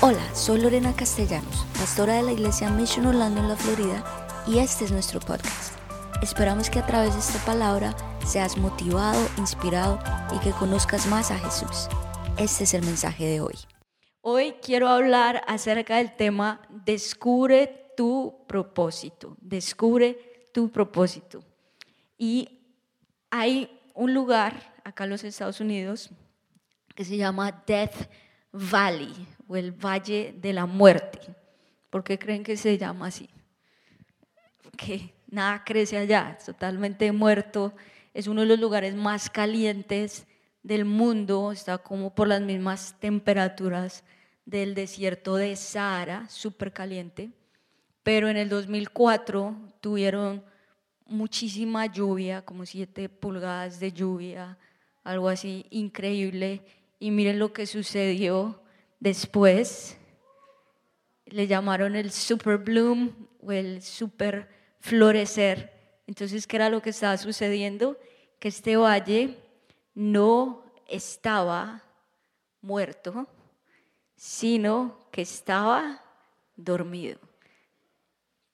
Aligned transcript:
Hola, 0.00 0.32
soy 0.32 0.60
Lorena 0.60 0.94
Castellanos, 0.94 1.66
pastora 1.76 2.14
de 2.14 2.22
la 2.22 2.30
iglesia 2.30 2.70
Mission 2.70 3.06
Orlando 3.06 3.40
en 3.40 3.48
la 3.48 3.56
Florida 3.56 4.04
y 4.46 4.58
este 4.58 4.84
es 4.84 4.92
nuestro 4.92 5.18
podcast. 5.18 5.76
Esperamos 6.22 6.70
que 6.70 6.78
a 6.78 6.86
través 6.86 7.14
de 7.14 7.18
esta 7.18 7.44
palabra 7.44 7.96
seas 8.24 8.56
motivado, 8.56 9.20
inspirado 9.38 9.98
y 10.36 10.38
que 10.38 10.52
conozcas 10.52 11.08
más 11.08 11.32
a 11.32 11.38
Jesús. 11.38 11.88
Este 12.36 12.62
es 12.62 12.74
el 12.74 12.84
mensaje 12.84 13.26
de 13.26 13.40
hoy. 13.40 13.56
Hoy 14.20 14.54
quiero 14.62 14.86
hablar 14.86 15.42
acerca 15.48 15.96
del 15.96 16.14
tema 16.14 16.60
Descubre 16.70 17.92
tu 17.96 18.44
propósito. 18.46 19.36
Descubre 19.40 20.46
tu 20.54 20.70
propósito. 20.70 21.42
Y 22.16 22.60
hay 23.30 23.80
un 23.94 24.14
lugar 24.14 24.74
acá 24.84 25.04
en 25.04 25.10
los 25.10 25.24
Estados 25.24 25.58
Unidos 25.58 26.10
que 26.94 27.04
se 27.04 27.16
llama 27.16 27.64
Death 27.66 28.08
Valley 28.52 29.26
o 29.48 29.56
el 29.56 29.72
Valle 29.72 30.34
de 30.36 30.52
la 30.52 30.66
Muerte. 30.66 31.18
¿Por 31.90 32.04
qué 32.04 32.18
creen 32.18 32.44
que 32.44 32.56
se 32.56 32.76
llama 32.76 33.06
así? 33.06 33.28
Porque 34.62 35.14
nada 35.26 35.64
crece 35.64 35.96
allá, 35.96 36.36
es 36.38 36.44
totalmente 36.44 37.10
muerto. 37.12 37.72
Es 38.12 38.26
uno 38.26 38.42
de 38.42 38.46
los 38.46 38.60
lugares 38.60 38.94
más 38.94 39.30
calientes 39.30 40.26
del 40.62 40.84
mundo, 40.84 41.50
está 41.50 41.78
como 41.78 42.14
por 42.14 42.28
las 42.28 42.42
mismas 42.42 42.94
temperaturas 43.00 44.04
del 44.44 44.74
desierto 44.74 45.36
de 45.36 45.56
Sahara, 45.56 46.28
súper 46.28 46.72
caliente. 46.72 47.30
Pero 48.02 48.28
en 48.28 48.36
el 48.36 48.48
2004 48.48 49.56
tuvieron 49.80 50.44
muchísima 51.06 51.86
lluvia, 51.86 52.42
como 52.42 52.66
7 52.66 53.08
pulgadas 53.08 53.80
de 53.80 53.92
lluvia, 53.92 54.58
algo 55.04 55.28
así 55.28 55.66
increíble. 55.70 56.62
Y 56.98 57.10
miren 57.10 57.38
lo 57.38 57.52
que 57.52 57.66
sucedió 57.66 58.62
después. 59.00 59.96
Le 61.26 61.46
llamaron 61.46 61.94
el 61.94 62.10
super 62.10 62.56
bloom 62.56 63.28
o 63.40 63.52
el 63.52 63.82
super 63.82 64.48
florecer. 64.80 66.02
Entonces, 66.06 66.46
¿qué 66.46 66.56
era 66.56 66.70
lo 66.70 66.80
que 66.80 66.90
estaba 66.90 67.16
sucediendo? 67.18 67.98
Que 68.38 68.48
este 68.48 68.76
valle 68.76 69.36
no 69.94 70.64
estaba 70.86 71.82
muerto, 72.62 73.28
sino 74.16 75.06
que 75.10 75.22
estaba 75.22 76.02
dormido. 76.56 77.20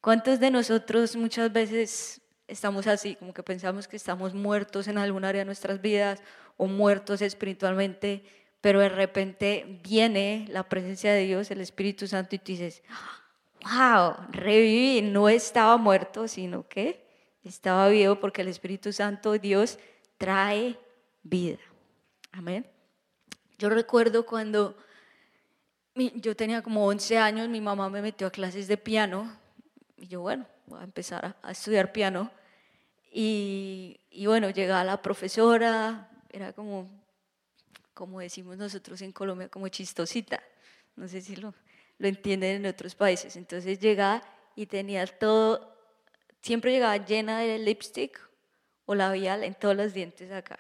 ¿Cuántos 0.01 0.41
de 0.41 0.51
nosotros 0.51 1.17
muchas 1.17 1.53
veces 1.53 2.21
estamos 2.47 2.87
así, 2.87 3.15
como 3.17 3.33
que 3.33 3.43
pensamos 3.43 3.89
que 3.89 3.97
estamos 3.97 4.35
muertos 4.35 4.89
en 4.89 4.99
algún 4.99 5.25
área 5.25 5.41
de 5.41 5.47
nuestras 5.47 5.81
vidas 5.81 6.23
o 6.57 6.67
muertos 6.67 7.23
espiritualmente, 7.23 8.25
pero 8.65 8.81
de 8.81 8.89
repente 8.89 9.79
viene 9.83 10.47
la 10.49 10.67
presencia 10.67 11.13
de 11.13 11.27
Dios, 11.27 11.51
el 11.51 11.61
Espíritu 11.61 12.07
Santo, 12.07 12.35
y 12.35 12.39
tú 12.39 12.45
dices, 12.47 12.83
wow, 13.63 14.15
reviví, 14.31 15.03
no 15.03 15.29
estaba 15.29 15.77
muerto, 15.77 16.27
sino 16.29 16.67
que 16.67 17.05
estaba 17.45 17.91
vivo 17.91 18.19
porque 18.19 18.41
el 18.41 18.49
Espíritu 18.49 18.91
Santo, 18.91 19.35
Dios, 19.35 19.79
trae 20.17 20.79
vida. 21.23 21.59
Amén. 22.33 22.67
Yo 23.59 23.69
recuerdo 23.69 24.25
cuando 24.25 24.75
yo 26.15 26.35
tenía 26.35 26.63
como 26.63 26.87
11 26.87 27.19
años, 27.19 27.51
mi 27.51 27.61
mamá 27.61 27.91
me 27.91 28.01
metió 28.01 28.29
a 28.29 28.31
clases 28.31 28.67
de 28.67 28.79
piano, 28.79 29.31
y 29.99 30.07
yo, 30.07 30.23
bueno, 30.23 30.47
voy 30.65 30.81
a 30.81 30.85
empezar 30.85 31.37
a, 31.43 31.51
estudiar 31.51 31.93
piano. 31.93 32.31
Y, 33.13 34.01
y, 34.11 34.25
bueno, 34.25 34.49
llegaba 34.49 34.85
la 34.85 35.03
profesora, 35.03 36.09
era 36.33 36.55
como, 36.55 37.04
como 37.95 38.21
decimos 38.21 38.57
nosotros 38.57 39.01
en 39.03 39.13
Colombia, 39.13 39.49
como 39.49 39.69
chistosita. 39.69 40.43
No 40.97 41.09
sé 41.09 41.21
si 41.21 41.37
lo, 41.37 41.55
lo 41.99 42.09
entienden 42.09 42.57
en 42.57 42.67
otros 42.67 42.95
países. 42.95 43.37
Entonces 43.37 43.79
llegaba 43.79 44.23
y 44.57 44.67
tenía 44.67 45.07
todo, 45.07 45.77
siempre 46.43 46.73
llegaba 46.73 46.97
llena 46.99 47.41
de 47.41 47.59
lipstick 47.59 48.21
o 48.87 48.95
labial 48.95 49.45
en 49.45 49.55
todos 49.55 49.77
los 49.77 49.95
dientes 49.95 50.31
acá. 50.31 50.59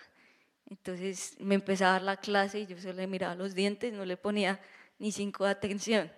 Entonces 0.66 1.36
me 1.40 1.54
empezaba 1.54 1.90
a 1.90 1.92
dar 1.94 2.02
la 2.02 2.16
clase 2.16 2.60
y 2.60 2.66
yo 2.66 2.78
solo 2.80 2.94
le 2.94 3.06
miraba 3.06 3.34
los 3.34 3.54
dientes, 3.54 3.92
no 3.92 4.04
le 4.04 4.16
ponía 4.16 4.60
ni 4.98 5.12
cinco 5.12 5.44
de 5.44 5.50
atención. 5.50 6.10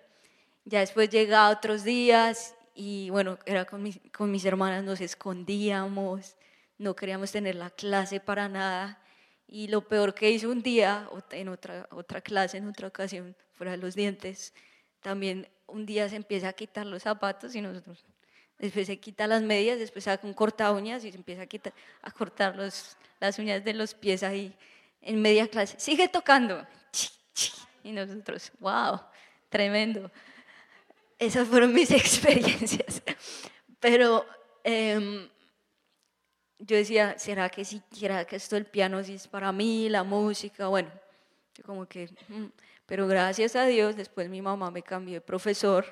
Ya 0.65 0.79
después 0.79 1.09
llegaba 1.09 1.49
otros 1.49 1.83
días 1.83 2.55
y 2.73 3.09
bueno, 3.09 3.37
era 3.45 3.65
con 3.65 3.81
mis, 3.83 3.99
con 4.15 4.31
mis 4.31 4.45
hermanas, 4.45 4.83
nos 4.83 5.01
escondíamos, 5.01 6.35
no 6.77 6.95
queríamos 6.95 7.31
tener 7.31 7.55
la 7.55 7.69
clase 7.69 8.19
para 8.19 8.47
nada. 8.47 9.01
Y 9.47 9.67
lo 9.67 9.87
peor 9.87 10.13
que 10.13 10.29
hizo 10.29 10.49
un 10.49 10.61
día, 10.61 11.09
en 11.31 11.47
otra, 11.47 11.87
otra 11.91 12.21
clase, 12.21 12.57
en 12.57 12.67
otra 12.67 12.87
ocasión, 12.87 13.35
fuera 13.53 13.71
de 13.71 13.77
los 13.77 13.95
dientes, 13.95 14.53
también 15.01 15.47
un 15.67 15.85
día 15.85 16.09
se 16.09 16.15
empieza 16.15 16.49
a 16.49 16.53
quitar 16.53 16.85
los 16.85 17.03
zapatos 17.03 17.55
y 17.55 17.61
nosotros, 17.61 18.05
después 18.57 18.87
se 18.87 18.99
quita 18.99 19.27
las 19.27 19.41
medias, 19.41 19.79
después 19.79 20.05
saca 20.05 20.27
un 20.27 20.33
corta 20.33 20.71
uñas 20.71 21.03
y 21.05 21.11
se 21.11 21.17
empieza 21.17 21.43
a, 21.43 21.45
quitar, 21.45 21.73
a 22.01 22.11
cortar 22.11 22.55
los, 22.55 22.97
las 23.19 23.39
uñas 23.39 23.63
de 23.63 23.73
los 23.73 23.93
pies 23.93 24.23
ahí 24.23 24.53
en 25.01 25.21
media 25.21 25.47
clase. 25.47 25.79
Sigue 25.79 26.07
tocando. 26.07 26.65
Y 27.83 27.91
nosotros, 27.93 28.51
wow, 28.59 28.99
tremendo. 29.49 30.11
Esas 31.17 31.47
fueron 31.47 31.73
mis 31.73 31.91
experiencias. 31.91 33.01
Pero 33.79 34.25
em, 34.63 35.29
yo 36.59 36.75
decía, 36.75 37.17
¿será 37.17 37.49
que 37.49 37.65
siquiera 37.65 38.25
que 38.25 38.35
esto 38.35 38.57
el 38.57 38.65
piano 38.65 39.03
sí 39.03 39.13
es 39.15 39.27
para 39.27 39.51
mí, 39.51 39.89
la 39.89 40.03
música? 40.03 40.67
Bueno, 40.67 40.89
como 41.65 41.85
que, 41.85 42.09
mm". 42.27 42.45
pero 42.85 43.07
gracias 43.07 43.55
a 43.55 43.65
Dios, 43.65 43.95
después 43.95 44.29
mi 44.29 44.41
mamá 44.41 44.71
me 44.71 44.81
cambió 44.81 45.15
de 45.15 45.21
profesor 45.21 45.85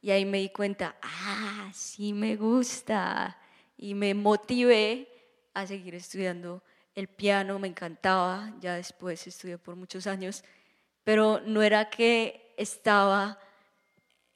y 0.00 0.10
ahí 0.10 0.24
me 0.24 0.38
di 0.38 0.50
cuenta, 0.50 0.96
ah, 1.02 1.70
sí 1.74 2.12
me 2.12 2.36
gusta. 2.36 3.38
Y 3.76 3.94
me 3.94 4.14
motivé 4.14 5.08
a 5.52 5.66
seguir 5.66 5.94
estudiando 5.94 6.62
el 6.94 7.08
piano, 7.08 7.58
me 7.58 7.68
encantaba, 7.68 8.52
ya 8.60 8.74
después 8.74 9.26
estudié 9.26 9.58
por 9.58 9.76
muchos 9.76 10.06
años, 10.06 10.44
pero 11.04 11.40
no 11.44 11.62
era 11.62 11.90
que 11.90 12.54
estaba 12.56 13.38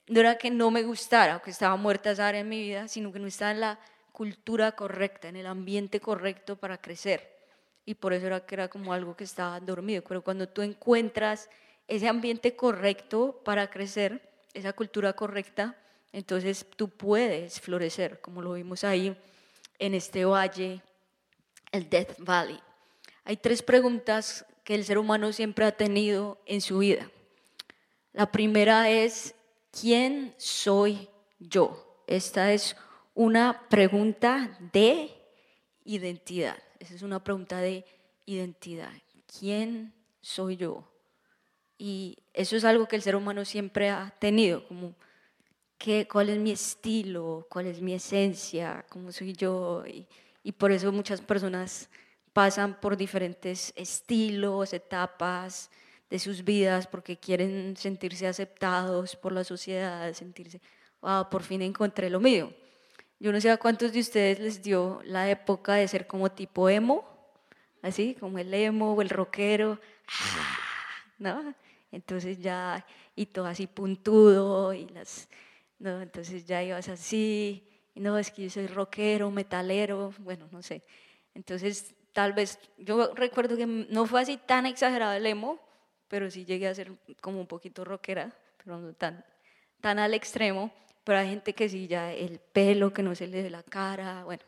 no 0.09 0.19
era 0.19 0.39
que 0.39 0.51
no 0.51 0.73
me 0.73 0.83
gustara 0.83 1.41
que 1.41 1.51
estaba 1.51 1.77
muerta 1.77 2.11
esa 2.11 2.27
área 2.27 2.41
en 2.41 2.49
mi 2.49 2.61
vida, 2.61 2.89
sino 2.89 3.13
que 3.13 3.21
no 3.21 3.29
estaba 3.29 3.53
en 3.53 3.61
la 3.61 3.79
cultura 4.13 4.73
correcta, 4.73 5.29
en 5.29 5.37
el 5.37 5.47
ambiente 5.47 6.01
correcto 6.01 6.57
para 6.57 6.79
crecer. 6.79 7.39
Y 7.85 7.95
por 7.95 8.13
eso 8.13 8.27
era 8.27 8.45
que 8.45 8.55
era 8.55 8.69
como 8.69 8.93
algo 8.93 9.17
que 9.17 9.25
estaba 9.25 9.59
dormido. 9.61 10.03
Pero 10.07 10.23
cuando 10.23 10.49
tú 10.49 10.63
encuentras 10.63 11.49
ese 11.89 12.09
ambiente 12.09 12.55
correcto 12.55 13.41
para 13.45 13.71
crecer, 13.71 14.21
esa 14.55 14.73
cultura 14.73 15.13
correcta, 15.15 15.77
entonces 16.13 16.67
tú 16.77 16.89
puedes 16.89 17.61
florecer, 17.61 18.21
como 18.21 18.43
lo 18.43 18.53
vimos 18.53 18.85
ahí 18.85 19.17
en 19.79 19.95
este 19.95 20.25
valle, 20.25 20.83
el 21.73 21.89
Death 21.89 22.17
Valley. 22.19 22.61
Hay 23.25 23.37
tres 23.37 23.63
preguntas 23.63 24.45
que 24.65 24.75
el 24.75 24.85
ser 24.85 24.99
humano 24.99 25.33
siempre 25.33 25.65
ha 25.65 25.73
tenido 25.73 26.41
en 26.47 26.61
su 26.61 26.79
vida. 26.79 27.11
La 28.13 28.31
primera 28.31 28.91
es, 28.91 29.35
¿quién 29.71 30.35
soy 30.37 31.09
yo? 31.39 32.03
Esta 32.07 32.53
es 32.53 32.77
una 33.21 33.69
pregunta 33.69 34.59
de 34.73 35.11
identidad. 35.85 36.57
Esa 36.79 36.95
es 36.95 37.03
una 37.03 37.23
pregunta 37.23 37.59
de 37.59 37.85
identidad. 38.25 38.91
¿Quién 39.39 39.93
soy 40.23 40.57
yo? 40.57 40.91
Y 41.77 42.17
eso 42.33 42.57
es 42.57 42.65
algo 42.65 42.89
que 42.89 42.97
el 42.97 43.03
ser 43.03 43.15
humano 43.17 43.45
siempre 43.45 43.91
ha 43.91 44.15
tenido, 44.19 44.67
como 44.67 44.95
¿qué, 45.77 46.09
cuál 46.11 46.31
es 46.31 46.39
mi 46.39 46.51
estilo, 46.51 47.47
cuál 47.51 47.67
es 47.67 47.83
mi 47.83 47.93
esencia, 47.93 48.87
cómo 48.89 49.13
soy 49.13 49.35
yo. 49.35 49.85
Y, 49.87 50.07
y 50.43 50.53
por 50.53 50.73
eso 50.73 50.91
muchas 50.91 51.21
personas 51.21 51.91
pasan 52.33 52.81
por 52.81 52.97
diferentes 52.97 53.75
estilos, 53.77 54.73
etapas, 54.73 55.71
de 56.09 56.19
sus 56.19 56.43
vidas 56.43 56.87
porque 56.87 57.19
quieren 57.19 57.77
sentirse 57.77 58.27
aceptados 58.27 59.15
por 59.15 59.33
la 59.33 59.45
sociedad, 59.45 60.11
sentirse, 60.15 60.63
wow, 61.03 61.29
por 61.29 61.43
fin 61.43 61.61
encontré 61.61 62.09
lo 62.09 62.19
mío. 62.19 62.51
Yo 63.23 63.33
no 63.33 63.41
sé 63.41 63.51
a 63.51 63.59
cuántos 63.59 63.93
de 63.93 64.01
ustedes 64.01 64.41
les 64.41 64.63
dio 64.63 65.03
la 65.05 65.29
época 65.29 65.75
de 65.75 65.87
ser 65.87 66.07
como 66.07 66.33
tipo 66.33 66.71
emo, 66.71 67.05
así, 67.83 68.17
como 68.19 68.39
el 68.39 68.53
emo 68.55 68.95
o 68.95 69.03
el 69.03 69.11
rockero, 69.11 69.79
ah, 70.09 70.57
¿no? 71.19 71.55
Entonces 71.93 72.39
ya, 72.39 72.87
y 73.15 73.27
todo 73.27 73.45
así 73.45 73.67
puntudo, 73.67 74.73
y 74.73 74.87
las, 74.89 75.29
¿no? 75.79 76.01
Entonces 76.01 76.47
ya 76.47 76.63
ibas 76.63 76.89
así, 76.89 77.69
y 77.95 78.01
no, 78.01 78.17
es 78.17 78.31
que 78.31 78.45
yo 78.45 78.51
soy 78.51 78.67
rockero, 78.69 79.31
metalero, 79.31 80.15
bueno, 80.21 80.49
no 80.51 80.63
sé. 80.63 80.83
Entonces, 81.35 81.95
tal 82.15 82.33
vez, 82.33 82.59
yo 82.79 83.13
recuerdo 83.15 83.55
que 83.55 83.67
no 83.67 84.07
fue 84.07 84.23
así 84.23 84.39
tan 84.39 84.65
exagerado 84.65 85.13
el 85.13 85.27
emo, 85.27 85.61
pero 86.09 86.31
sí 86.31 86.47
llegué 86.47 86.69
a 86.69 86.75
ser 86.75 86.91
como 87.21 87.39
un 87.39 87.47
poquito 87.47 87.85
rockera, 87.85 88.33
pero 88.57 88.79
no 88.79 88.95
tan, 88.95 89.23
tan 89.83 89.99
al 89.99 90.15
extremo. 90.15 90.73
Pero 91.05 91.19
hay 91.19 91.31
gente 91.31 91.55
que 91.55 91.69
sí, 91.69 91.87
ya 91.87 92.13
el 92.13 92.39
pelo 92.39 92.93
que 92.93 93.03
no 93.03 93.15
se 93.15 93.27
le 93.27 93.43
ve 93.43 93.51
la 93.51 93.63
cara, 93.63 94.25
bueno, 94.25 94.43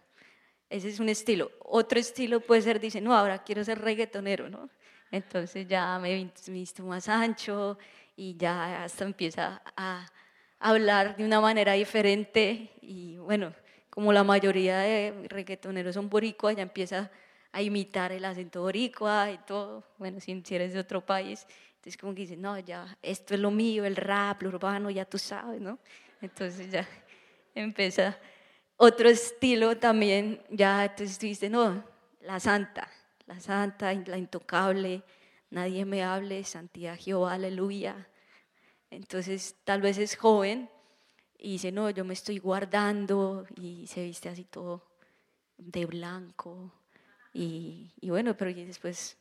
ese 0.69 0.89
es 0.89 1.01
un 1.01 1.09
estilo. 1.09 1.51
Otro 1.61 1.99
estilo 1.99 2.41
puede 2.41 2.63
ser, 2.63 2.81
dice, 2.81 3.01
no, 3.01 3.15
ahora 3.15 3.43
quiero 3.43 3.65
ser 3.65 3.81
reggaetonero, 3.81 4.49
¿no? 4.49 4.71
Entonces 5.11 5.67
ya 5.69 5.99
me 5.99 6.21
he 6.21 6.31
visto 6.51 6.83
más 6.85 7.09
ancho 7.09 7.79
y 8.17 8.37
ya 8.37 8.83
hasta 8.85 9.05
empieza 9.05 9.63
a 9.77 10.07
hablar 10.59 11.17
de 11.17 11.25
una 11.25 11.41
manera 11.41 11.73
diferente 11.73 12.71
y 12.81 13.17
bueno, 13.19 13.53
como 13.91 14.13
la 14.13 14.25
mayoría 14.25 14.79
de 14.79 15.27
reggaetoneros 15.29 15.95
son 15.95 16.09
boricuas, 16.09 16.57
ya 16.57 16.63
empieza 16.63 17.11
a 17.53 17.61
imitar 17.61 18.13
el 18.13 18.25
acento 18.25 18.63
boricua 18.63 19.31
y 19.31 19.39
todo, 19.39 19.85
bueno, 19.99 20.19
si, 20.21 20.43
eres 20.51 20.73
de 20.73 20.81
otro 20.81 21.05
país, 21.05 21.47
entonces 21.77 21.99
como 21.99 22.15
que 22.15 22.23
dice, 22.23 22.37
no, 22.37 22.59
ya, 22.59 22.97
esto 23.03 23.35
es 23.35 23.41
lo 23.41 23.51
mío, 23.51 23.85
el 23.85 23.97
rap, 23.97 24.43
lo 24.43 24.49
urbano, 24.49 24.89
ya 24.89 25.05
tú 25.05 25.19
sabes, 25.19 25.61
¿no? 25.61 25.79
Entonces 26.23 26.71
ya 26.71 26.89
empieza 27.55 28.17
otro 28.77 29.09
estilo 29.09 29.77
también, 29.77 30.43
ya 30.51 30.85
entonces 30.85 31.19
tú 31.19 31.27
dices, 31.27 31.51
no, 31.51 31.85
la 32.21 32.41
santa, 32.41 32.89
la 33.27 33.39
santa, 33.41 33.93
la 33.93 34.17
intocable, 34.17 35.03
nadie 35.51 35.85
me 35.85 36.03
hable, 36.03 36.43
santidad 36.45 36.97
Jehová, 36.99 37.35
aleluya. 37.35 38.09
Entonces 38.91 39.57
tal 39.65 39.83
vez 39.83 39.99
es 39.99 40.17
joven 40.17 40.71
y 41.39 41.53
dice, 41.53 41.73
no, 41.73 41.91
yo 41.91 42.05
me 42.05 42.15
estoy 42.15 42.39
guardando 42.39 43.45
y 43.57 43.87
se 43.89 44.05
viste 44.05 44.29
así 44.29 44.45
todo 44.45 44.83
de 45.59 45.87
blanco. 45.87 46.73
Y, 47.33 47.93
y 48.01 48.11
bueno, 48.11 48.37
pero 48.37 48.53
después 48.55 49.17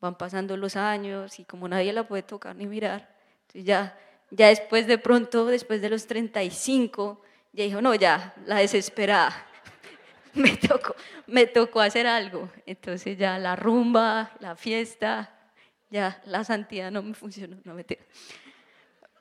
van 0.00 0.16
pasando 0.16 0.56
los 0.56 0.76
años 0.76 1.38
y 1.38 1.44
como 1.44 1.68
nadie 1.68 1.92
la 1.92 2.06
puede 2.06 2.22
tocar 2.22 2.56
ni 2.56 2.66
mirar, 2.66 3.14
entonces 3.42 3.64
ya, 3.64 3.98
ya 4.30 4.48
después 4.48 4.86
de 4.86 4.98
pronto, 4.98 5.46
después 5.46 5.80
de 5.80 5.90
los 5.90 6.06
35, 6.06 7.22
ya 7.52 7.64
dijo, 7.64 7.80
no, 7.80 7.94
ya, 7.94 8.34
la 8.46 8.58
desesperada. 8.58 9.46
me 10.34 10.56
tocó, 10.56 10.94
me 11.26 11.46
tocó 11.46 11.80
hacer 11.80 12.06
algo. 12.06 12.50
Entonces 12.66 13.18
ya 13.18 13.38
la 13.38 13.56
rumba, 13.56 14.32
la 14.40 14.56
fiesta, 14.56 15.34
ya 15.90 16.20
la 16.26 16.44
santidad 16.44 16.90
no 16.90 17.02
me 17.02 17.14
funcionó, 17.14 17.56
no 17.64 17.74
me 17.74 17.84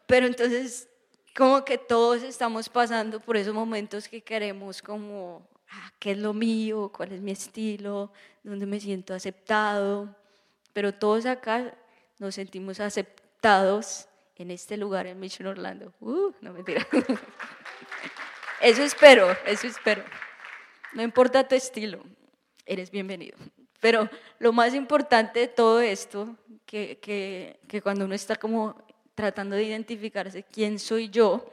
Pero 0.06 0.28
entonces 0.28 0.90
como 1.36 1.64
que 1.64 1.78
todos 1.78 2.24
estamos 2.24 2.68
pasando 2.68 3.20
por 3.20 3.38
esos 3.38 3.54
momentos 3.54 4.08
que 4.08 4.22
queremos 4.22 4.82
como, 4.82 5.48
ah, 5.70 5.92
¿qué 6.00 6.12
es 6.12 6.18
lo 6.18 6.34
mío? 6.34 6.92
¿Cuál 6.94 7.14
es 7.14 7.22
mi 7.22 7.32
estilo? 7.32 8.12
¿Dónde 8.44 8.66
me 8.66 8.80
siento 8.80 9.14
aceptado? 9.14 10.16
Pero 10.74 10.94
todos 10.94 11.26
acá 11.28 11.74
nos 12.18 12.36
sentimos 12.36 12.80
aceptados 12.80 14.08
en 14.44 14.52
este 14.52 14.78
lugar 14.78 15.08
en 15.08 15.20
Mission 15.20 15.48
Orlando. 15.48 15.94
Uh, 16.00 16.32
no 16.42 16.54
mentira. 16.54 16.86
Eso 18.62 18.82
espero, 18.82 19.38
eso 19.46 19.68
espero. 19.68 20.04
No 20.94 21.04
importa 21.04 21.48
tu 21.48 21.54
estilo, 21.54 22.04
eres 22.66 22.90
bienvenido. 22.90 23.38
Pero 23.80 24.10
lo 24.40 24.52
más 24.52 24.74
importante 24.74 25.42
de 25.42 25.48
todo 25.48 25.80
esto, 25.80 26.36
que, 26.66 26.98
que, 27.00 27.60
que 27.68 27.82
cuando 27.84 28.06
uno 28.06 28.16
está 28.16 28.36
como 28.36 28.76
tratando 29.14 29.56
de 29.56 29.64
identificarse 29.64 30.42
quién 30.42 30.80
soy 30.80 31.10
yo, 31.10 31.46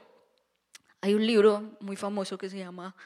hay 1.02 1.12
un 1.12 1.26
libro 1.26 1.76
muy 1.80 1.96
famoso 1.96 2.38
que 2.38 2.48
se 2.48 2.56
llama 2.56 2.96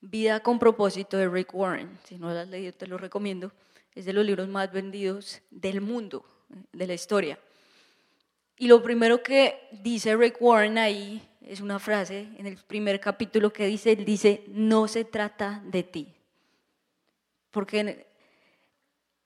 Vida 0.00 0.40
con 0.40 0.60
propósito 0.60 1.16
de 1.16 1.28
Rick 1.28 1.52
Warren. 1.52 1.98
Si 2.04 2.16
no 2.16 2.32
lo 2.32 2.38
has 2.38 2.48
leído, 2.48 2.72
te 2.72 2.86
lo 2.86 2.96
recomiendo. 2.96 3.52
Es 3.94 4.04
de 4.04 4.12
los 4.12 4.24
libros 4.24 4.48
más 4.48 4.72
vendidos 4.72 5.42
del 5.50 5.80
mundo, 5.80 6.24
de 6.72 6.86
la 6.86 6.94
historia. 6.94 7.40
Y 8.56 8.68
lo 8.68 8.82
primero 8.82 9.22
que 9.22 9.68
dice 9.72 10.16
Rick 10.16 10.36
Warren 10.40 10.78
ahí 10.78 11.28
es 11.40 11.60
una 11.60 11.78
frase 11.78 12.28
en 12.38 12.46
el 12.46 12.56
primer 12.56 13.00
capítulo 13.00 13.52
que 13.52 13.66
dice, 13.66 13.92
él 13.92 14.04
dice, 14.04 14.44
no 14.48 14.88
se 14.88 15.04
trata 15.04 15.62
de 15.64 15.82
ti. 15.82 16.08
Porque 17.50 18.06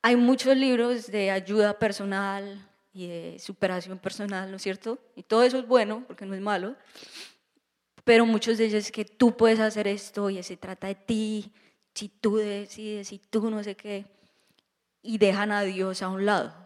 hay 0.02 0.17
muchos 0.17 0.56
libros 0.56 1.06
de 1.08 1.31
ayuda 1.31 1.78
personal, 1.78 2.67
y 2.96 3.08
de 3.08 3.38
superación 3.38 3.99
personal, 3.99 4.50
¿no 4.50 4.56
es 4.56 4.62
cierto? 4.62 4.99
Y 5.14 5.23
todo 5.23 5.43
eso 5.43 5.58
es 5.58 5.69
bueno, 5.69 6.02
porque 6.06 6.25
no 6.25 6.34
es 6.34 6.40
malo, 6.40 6.75
pero 8.05 8.25
muchos 8.25 8.56
de 8.56 8.64
ellos 8.64 8.87
es 8.87 8.90
que 8.90 9.05
tú 9.05 9.37
puedes 9.37 9.61
hacer 9.61 9.87
esto 9.87 10.31
y 10.31 10.43
se 10.43 10.56
trata 10.56 10.87
de 10.87 10.94
ti, 10.94 11.52
si 11.93 12.08
tú 12.08 12.37
decides, 12.37 13.08
si 13.08 13.19
tú 13.19 13.50
no 13.50 13.62
sé 13.62 13.75
qué, 13.75 14.06
y 15.02 15.19
dejan 15.19 15.52
a 15.52 15.61
Dios 15.61 16.00
a 16.00 16.08
un 16.08 16.25
lado. 16.25 16.65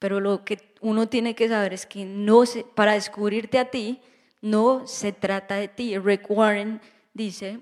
Pero 0.00 0.18
lo 0.18 0.44
que 0.44 0.74
uno 0.80 1.08
tiene 1.08 1.36
que 1.36 1.48
saber 1.48 1.72
es 1.72 1.86
que 1.86 2.04
no 2.04 2.46
se, 2.46 2.64
para 2.64 2.94
descubrirte 2.94 3.58
a 3.58 3.70
ti, 3.70 4.00
no 4.40 4.88
se 4.88 5.12
trata 5.12 5.56
de 5.56 5.68
ti. 5.68 5.96
Rick 5.98 6.28
Warren 6.28 6.80
dice 7.12 7.60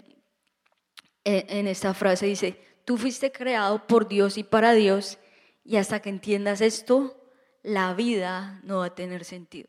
eh, 1.24 1.44
en 1.48 1.66
esta 1.66 1.92
frase, 1.92 2.26
dice, 2.26 2.58
tú 2.86 2.96
fuiste 2.96 3.30
creado 3.30 3.86
por 3.86 4.08
Dios 4.08 4.38
y 4.38 4.44
para 4.44 4.72
Dios, 4.72 5.18
y 5.64 5.76
hasta 5.76 6.00
que 6.00 6.08
entiendas 6.08 6.62
esto, 6.62 7.20
la 7.62 7.92
vida 7.92 8.60
no 8.62 8.78
va 8.78 8.86
a 8.86 8.94
tener 8.94 9.24
sentido. 9.24 9.68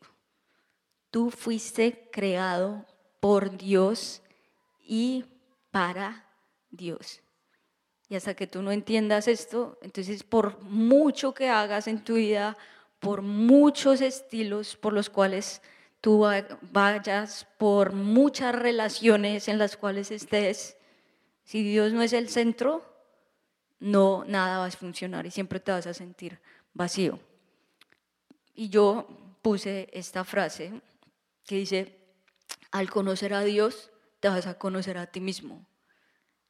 Tú 1.12 1.32
fuiste 1.32 2.08
creado 2.14 2.86
por 3.20 3.58
Dios 3.58 4.22
y 4.80 5.26
para 5.72 6.30
Dios. 6.70 7.22
Y 8.10 8.16
hasta 8.16 8.34
que 8.34 8.48
tú 8.48 8.62
no 8.62 8.72
entiendas 8.72 9.28
esto, 9.28 9.78
entonces 9.82 10.24
por 10.24 10.62
mucho 10.64 11.34
que 11.34 11.50
hagas 11.50 11.88
en 11.88 12.04
tu 12.04 12.16
vida, 12.16 12.58
por 13.00 13.22
muchos 13.22 14.02
estilos 14.02 14.76
por 14.76 14.94
los 14.94 15.10
cuales 15.10 15.62
tú 16.02 16.26
vayas, 16.72 17.48
por 17.58 17.94
muchas 17.94 18.56
relaciones 18.56 19.48
en 19.48 19.58
las 19.58 19.78
cuales 19.78 20.12
estés, 20.12 20.78
si 21.44 21.64
Dios 21.64 21.94
no 21.94 22.02
es 22.02 22.14
el 22.14 22.30
centro, 22.30 22.84
no 23.80 24.24
nada 24.28 24.60
va 24.60 24.66
a 24.66 24.72
funcionar 24.72 25.26
y 25.26 25.32
siempre 25.32 25.60
te 25.60 25.72
vas 25.72 25.88
a 25.88 25.94
sentir 25.94 26.40
vacío. 26.74 27.20
Y 28.54 28.70
yo 28.70 29.08
puse 29.42 29.90
esta 29.94 30.24
frase 30.24 30.82
que 31.46 31.56
dice, 31.56 31.98
al 32.72 32.90
conocer 32.90 33.34
a 33.34 33.44
Dios, 33.44 33.90
te 34.20 34.30
vas 34.30 34.48
a 34.48 34.58
conocer 34.60 34.98
a 34.98 35.08
ti 35.08 35.22
mismo. 35.22 35.66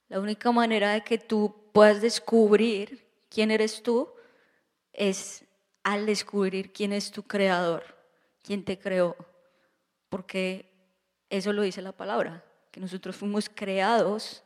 La 0.10 0.20
única 0.20 0.52
manera 0.52 0.92
de 0.92 1.04
que 1.04 1.18
tú 1.18 1.56
puedas 1.72 2.02
descubrir 2.02 3.08
quién 3.30 3.52
eres 3.52 3.82
tú 3.82 4.10
es 4.92 5.46
al 5.84 6.06
descubrir 6.06 6.74
quién 6.74 6.92
es 6.92 7.12
tu 7.12 7.24
creador, 7.24 7.84
quién 8.44 8.66
te 8.66 8.78
creó. 8.78 9.16
Porque 10.10 10.72
eso 11.30 11.54
lo 11.54 11.62
dice 11.62 11.82
la 11.82 11.92
palabra, 11.94 12.44
que 12.72 12.82
nosotros 12.82 13.16
fuimos 13.16 13.50
creados 13.50 14.44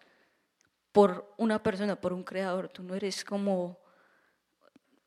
por 0.91 1.33
una 1.37 1.63
persona, 1.63 1.99
por 1.99 2.13
un 2.13 2.23
creador. 2.23 2.69
Tú 2.69 2.83
no 2.83 2.93
eres 2.93 3.25
como 3.25 3.79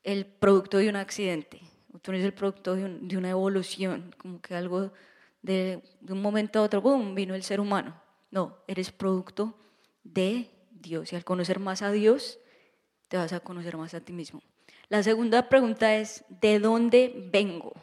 el 0.03 0.25
producto 0.25 0.79
de 0.79 0.89
un 0.89 0.97
accidente 0.97 1.61
tú 2.01 2.11
eres 2.11 2.23
el 2.23 2.33
producto 2.33 2.75
de, 2.75 3.17
una 3.17 3.29
evolución, 3.29 4.13
como 4.17 4.41
que 4.41 4.55
algo 4.55 4.91
de, 5.41 5.81
un 6.07 6.21
momento 6.21 6.59
a 6.59 6.63
otro, 6.63 6.81
¡boom!, 6.81 7.15
vino 7.15 7.35
el 7.35 7.43
ser 7.43 7.59
humano. 7.59 7.99
No, 8.31 8.57
eres 8.67 8.91
producto 8.91 9.55
de 10.13 10.49
Dios 10.71 11.13
y 11.13 11.15
al 11.15 11.23
conocer 11.23 11.59
más 11.59 11.81
a 11.81 11.91
Dios, 11.91 12.39
te 13.07 13.17
vas 13.17 13.33
a 13.33 13.39
conocer 13.39 13.77
más 13.77 13.93
a 13.93 14.01
ti 14.01 14.13
mismo. 14.13 14.41
La 14.89 15.03
segunda 15.03 15.49
pregunta 15.49 15.95
es, 15.95 16.23
¿de 16.29 16.59
dónde 16.59 17.29
vengo? 17.31 17.73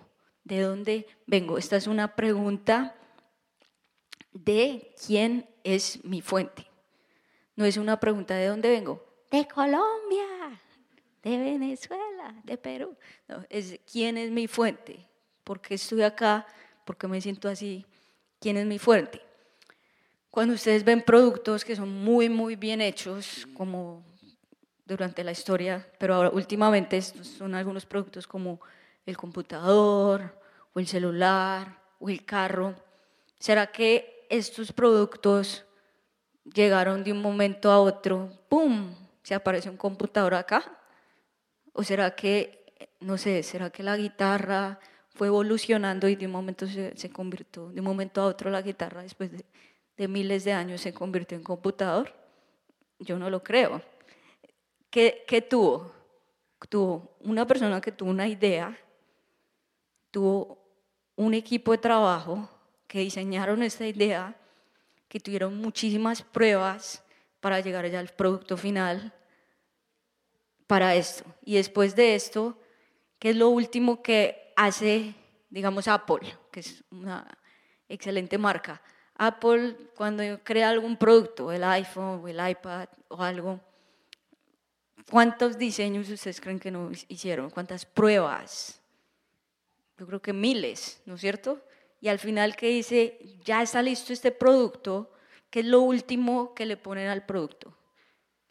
¿De 0.43 0.61
dónde 0.61 1.07
vengo? 1.27 1.59
Esta 1.59 1.77
es 1.77 1.87
una 1.87 2.15
pregunta 2.15 2.97
de 4.33 4.95
quién 5.07 5.49
es 5.65 6.05
mi 6.05 6.21
fuente. 6.21 6.67
No 7.57 7.65
es 7.65 7.77
una 7.77 8.01
pregunta 8.01 8.35
de 8.35 8.47
dónde 8.47 8.69
vengo. 8.69 9.05
De 9.31 9.47
Colombia 9.47 10.61
de 11.25 11.39
Venezuela, 11.39 12.35
de 12.45 12.59
Perú. 12.59 12.97
es 13.49 13.81
quién 13.91 14.19
es 14.19 14.31
mi 14.31 14.47
fuente, 14.47 15.09
por 15.43 15.61
qué 15.61 15.75
estoy 15.75 16.03
acá, 16.03 16.47
por 16.85 16.97
qué 16.97 17.09
me 17.09 17.21
siento 17.21 17.49
así, 17.49 17.87
quién 18.39 18.59
es 18.59 18.67
mi 18.67 18.79
fuente. 18.79 19.23
Cuando 20.35 20.55
ustedes 20.55 20.83
ven 20.83 21.01
productos 21.01 21.65
que 21.65 21.77
son 21.77 21.89
muy, 21.89 22.29
muy 22.29 22.57
bien 22.57 22.81
hechos, 22.81 23.47
como 23.55 24.03
durante 24.85 25.23
la 25.23 25.31
historia, 25.31 25.87
pero 25.97 26.17
ahora 26.17 26.31
últimamente 26.31 27.01
son 27.03 27.55
algunos 27.55 27.87
productos 27.87 28.27
como 28.27 28.59
el 29.07 29.17
computador 29.17 30.37
o 30.73 30.81
el 30.81 30.89
celular 30.89 31.79
o 32.01 32.09
el 32.09 32.25
carro, 32.25 32.75
¿será 33.39 33.69
que 33.69 34.27
estos 34.29 34.73
productos 34.73 35.65
llegaron 36.53 37.05
de 37.05 37.13
un 37.13 37.23
momento 37.23 37.71
a 37.71 37.79
otro, 37.79 38.29
¡pum! 38.49 38.93
Se 39.23 39.37
aparece 39.37 39.71
un 39.71 39.77
computador 39.77 40.35
acá 40.35 40.65
¿O 41.73 41.85
será 41.85 42.17
que, 42.17 42.75
no 42.99 43.19
sé, 43.19 43.45
será 43.45 43.71
que 43.71 43.85
la 43.85 43.97
guitarra 43.97 44.81
fue 45.11 45.29
evolucionando 45.29 46.09
y 46.09 46.17
de 46.17 46.27
un 46.27 46.33
momento 46.33 46.67
se, 46.67 46.97
se 46.97 47.09
convirtió, 47.09 47.71
de 47.71 47.79
un 47.79 47.87
momento 47.87 48.21
a 48.21 48.27
otro 48.27 48.51
la 48.51 48.63
guitarra 48.63 49.03
después 49.03 49.31
de, 49.31 49.45
de, 49.97 50.09
miles 50.09 50.45
de 50.45 50.53
años 50.53 50.81
se 50.81 50.93
convirtió 50.93 51.37
en 51.37 51.45
computador? 51.45 52.15
Yo 52.99 53.19
no 53.19 53.31
lo 53.31 53.43
creo. 53.43 53.83
¿Qué, 54.91 55.25
qué 55.27 55.43
tuvo? 55.43 55.93
Tuvo 56.69 57.17
una 57.21 57.47
persona 57.47 57.81
que 57.81 57.93
tuvo 57.93 58.11
una 58.11 58.27
idea, 58.27 58.77
tuvo 60.11 60.59
un 61.17 61.35
equipo 61.35 61.73
de 61.73 61.79
trabajo 61.79 62.49
que 62.87 63.01
diseñaron 63.01 63.63
esta 63.63 63.87
idea, 63.87 64.37
que 65.09 65.21
tuvieron 65.21 65.59
muchísimas 65.59 66.23
pruebas 66.23 67.03
para 67.41 67.61
llegar 67.61 67.87
ya 67.91 68.01
al 68.01 68.09
producto 68.09 68.57
final 68.57 69.13
para 70.67 70.95
esto. 70.95 71.25
Y 71.45 71.57
después 71.57 71.95
de 71.95 72.15
esto, 72.15 72.57
¿Qué 73.25 73.31
es 73.31 73.37
lo 73.37 73.49
último 73.49 74.03
que 74.03 74.53
hace, 74.55 75.15
digamos, 75.49 75.89
Apple, 75.89 76.37
que 76.53 76.61
es 76.61 76.85
una 76.91 77.27
excelente 77.89 78.37
marca? 78.37 78.83
Apple, 79.17 79.77
cuando 79.95 80.23
crea 80.43 80.71
algún 80.71 80.97
producto, 80.97 81.53
el 81.53 81.63
iPhone 81.65 82.21
o 82.23 82.29
el 82.29 82.49
iPad 82.49 82.89
o 83.09 83.23
algo, 83.23 83.61
¿cuántos 85.11 85.57
diseños 85.57 86.09
ustedes 86.09 86.41
creen 86.41 86.59
que 86.59 86.71
no 86.71 86.91
hicieron? 87.09 87.51
¿Cuántas 87.51 87.87
pruebas? 87.87 88.81
Yo 89.99 90.07
creo 90.07 90.21
que 90.21 90.33
miles, 90.33 91.01
¿no 91.07 91.15
es 91.15 91.21
cierto? 91.21 91.63
Y 92.01 92.09
al 92.09 92.19
final 92.19 92.57
que 92.57 92.69
dice, 92.69 93.19
ya 93.45 93.63
está 93.63 93.81
listo 93.81 94.13
este 94.13 94.33
producto, 94.33 95.13
¿qué 95.49 95.61
es 95.61 95.67
lo 95.67 95.81
último 95.81 96.55
que 96.55 96.67
le 96.67 96.77
ponen 96.77 97.09
al 97.09 97.25
producto? 97.25 97.77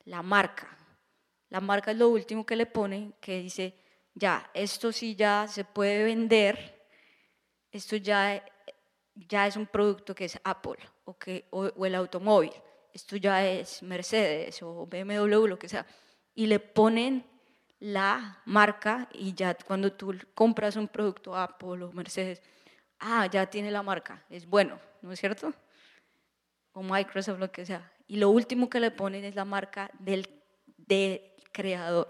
La 0.06 0.22
marca. 0.22 0.78
La 1.50 1.60
marca 1.60 1.92
es 1.92 1.98
lo 1.98 2.10
último 2.10 2.46
que 2.46 2.56
le 2.56 2.66
ponen, 2.66 3.14
que 3.20 3.42
dice, 3.42 3.76
ya, 4.16 4.50
esto 4.54 4.92
sí 4.92 5.16
ya 5.16 5.48
se 5.48 5.66
puede 5.66 6.04
vender, 6.04 6.88
esto 7.72 7.96
ya, 7.96 8.44
ya 9.16 9.48
es 9.48 9.56
un 9.56 9.68
producto 9.68 10.16
que 10.16 10.26
es 10.26 10.40
Apple 10.44 10.78
o, 11.06 11.18
que, 11.18 11.46
o, 11.52 11.86
el 11.86 11.96
automóvil, 11.96 12.52
esto 12.94 13.16
ya 13.18 13.46
es 13.46 13.82
Mercedes 13.84 14.62
o 14.62 14.86
BMW, 14.86 15.48
lo 15.48 15.60
que 15.60 15.70
sea, 15.70 15.86
y 16.36 16.46
le 16.46 16.60
ponen 16.60 17.26
la 17.80 18.42
marca 18.46 19.10
y 19.14 19.34
ya 19.34 19.56
cuando 19.56 19.92
tú 19.92 20.16
compras 20.34 20.76
un 20.76 20.88
producto 20.88 21.36
Apple 21.36 21.84
o 21.84 21.92
Mercedes, 21.92 22.42
ah, 23.00 23.28
ya 23.28 23.46
tiene 23.50 23.72
la 23.72 23.84
marca, 23.84 24.24
es 24.30 24.48
bueno, 24.48 24.80
¿no 25.02 25.12
es 25.12 25.20
cierto? 25.20 25.54
O 26.72 26.82
Microsoft, 26.82 27.40
lo 27.40 27.52
que 27.52 27.66
sea. 27.66 27.92
Y 28.08 28.18
lo 28.18 28.30
último 28.30 28.70
que 28.70 28.80
le 28.80 28.90
ponen 28.90 29.24
es 29.26 29.36
la 29.36 29.46
marca 29.46 29.92
del, 30.00 30.28
del 30.78 31.22
creador. 31.52 32.08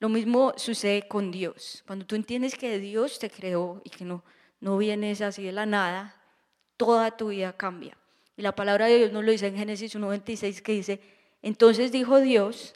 Lo 0.00 0.08
mismo 0.08 0.52
sucede 0.56 1.06
con 1.06 1.30
Dios. 1.30 1.82
Cuando 1.86 2.04
tú 2.04 2.16
entiendes 2.16 2.56
que 2.56 2.78
Dios 2.78 3.18
te 3.18 3.30
creó 3.30 3.80
y 3.84 3.90
que 3.90 4.04
no, 4.04 4.24
no 4.64 4.78
vienes 4.78 5.20
así 5.20 5.42
de 5.42 5.52
la 5.52 5.66
nada, 5.66 6.16
toda 6.78 7.18
tu 7.18 7.28
vida 7.28 7.52
cambia. 7.52 7.98
Y 8.34 8.40
la 8.40 8.54
palabra 8.54 8.86
de 8.86 8.96
Dios 8.96 9.12
nos 9.12 9.22
lo 9.22 9.30
dice 9.30 9.46
en 9.46 9.58
Génesis 9.58 9.94
1.26 9.94 10.62
que 10.62 10.72
dice, 10.72 11.00
entonces 11.42 11.92
dijo 11.92 12.18
Dios, 12.18 12.74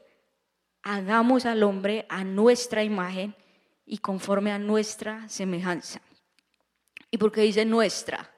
hagamos 0.82 1.46
al 1.46 1.62
hombre 1.62 2.04
a 2.10 2.24
nuestra 2.24 2.84
imagen 2.84 3.34
y 3.86 3.98
conforme 3.98 4.52
a 4.52 4.58
nuestra 4.58 5.26
semejanza. 5.30 6.02
¿Y 7.10 7.16
por 7.16 7.32
qué 7.32 7.40
dice 7.40 7.64
nuestra? 7.64 8.34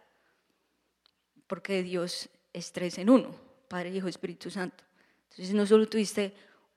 Porque 1.49 1.83
Dios 1.83 2.28
es 2.52 2.71
tres 2.71 2.99
en 2.99 3.11
uno, 3.11 3.35
Padre, 3.66 3.90
Hijo, 3.90 4.07
Espíritu 4.07 4.49
Santo. 4.49 4.85
Entonces 5.25 5.52
no 5.52 5.66
solo 5.66 5.88
tuviste 5.88 6.33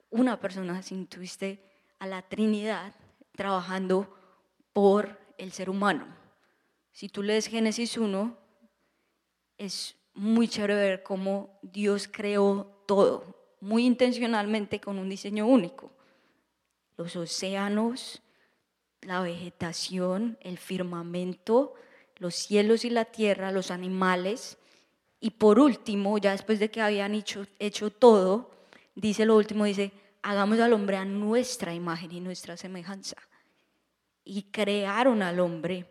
una 0.10 0.40
persona, 0.40 0.82
sino 0.82 1.06
tuviste 1.06 1.60
a 2.00 2.08
la 2.08 2.24
Trinidad 2.24 2.96
trabajando 3.36 4.12
por 4.74 5.20
el 5.38 5.52
ser 5.52 5.70
humano. 5.70 6.23
Si 6.94 7.10
tú 7.10 7.24
lees 7.24 7.48
Génesis 7.48 7.98
1, 7.98 8.38
es 9.58 9.96
muy 10.14 10.48
chévere 10.48 10.76
ver 10.76 11.04
cómo 11.04 11.60
Dios 11.64 12.08
creó 12.08 12.84
todo, 12.86 13.56
muy 13.60 13.86
intencionalmente 13.86 14.80
con 14.80 15.00
un 15.00 15.10
diseño 15.10 15.48
único. 15.48 15.92
Los 16.96 17.16
océanos, 17.16 18.22
la 19.02 19.22
vegetación, 19.22 20.38
el 20.42 20.60
firmamento, 20.60 21.74
los 22.18 22.36
cielos 22.36 22.86
y 22.86 22.92
la 22.92 23.06
tierra, 23.06 23.52
los 23.52 23.72
animales. 23.72 24.60
Y 25.20 25.32
por 25.32 25.58
último, 25.60 26.20
ya 26.20 26.32
después 26.32 26.60
de 26.60 26.70
que 26.70 26.80
habían 26.80 27.16
hecho, 27.16 27.48
hecho 27.58 27.90
todo, 27.90 28.52
dice 28.94 29.26
lo 29.26 29.36
último, 29.36 29.66
dice, 29.66 29.92
hagamos 30.22 30.60
al 30.60 30.74
hombre 30.74 30.98
a 30.98 31.06
nuestra 31.06 31.74
imagen 31.74 32.12
y 32.12 32.20
nuestra 32.20 32.56
semejanza. 32.56 33.18
Y 34.24 34.44
crearon 34.44 35.24
al 35.24 35.40
hombre. 35.40 35.88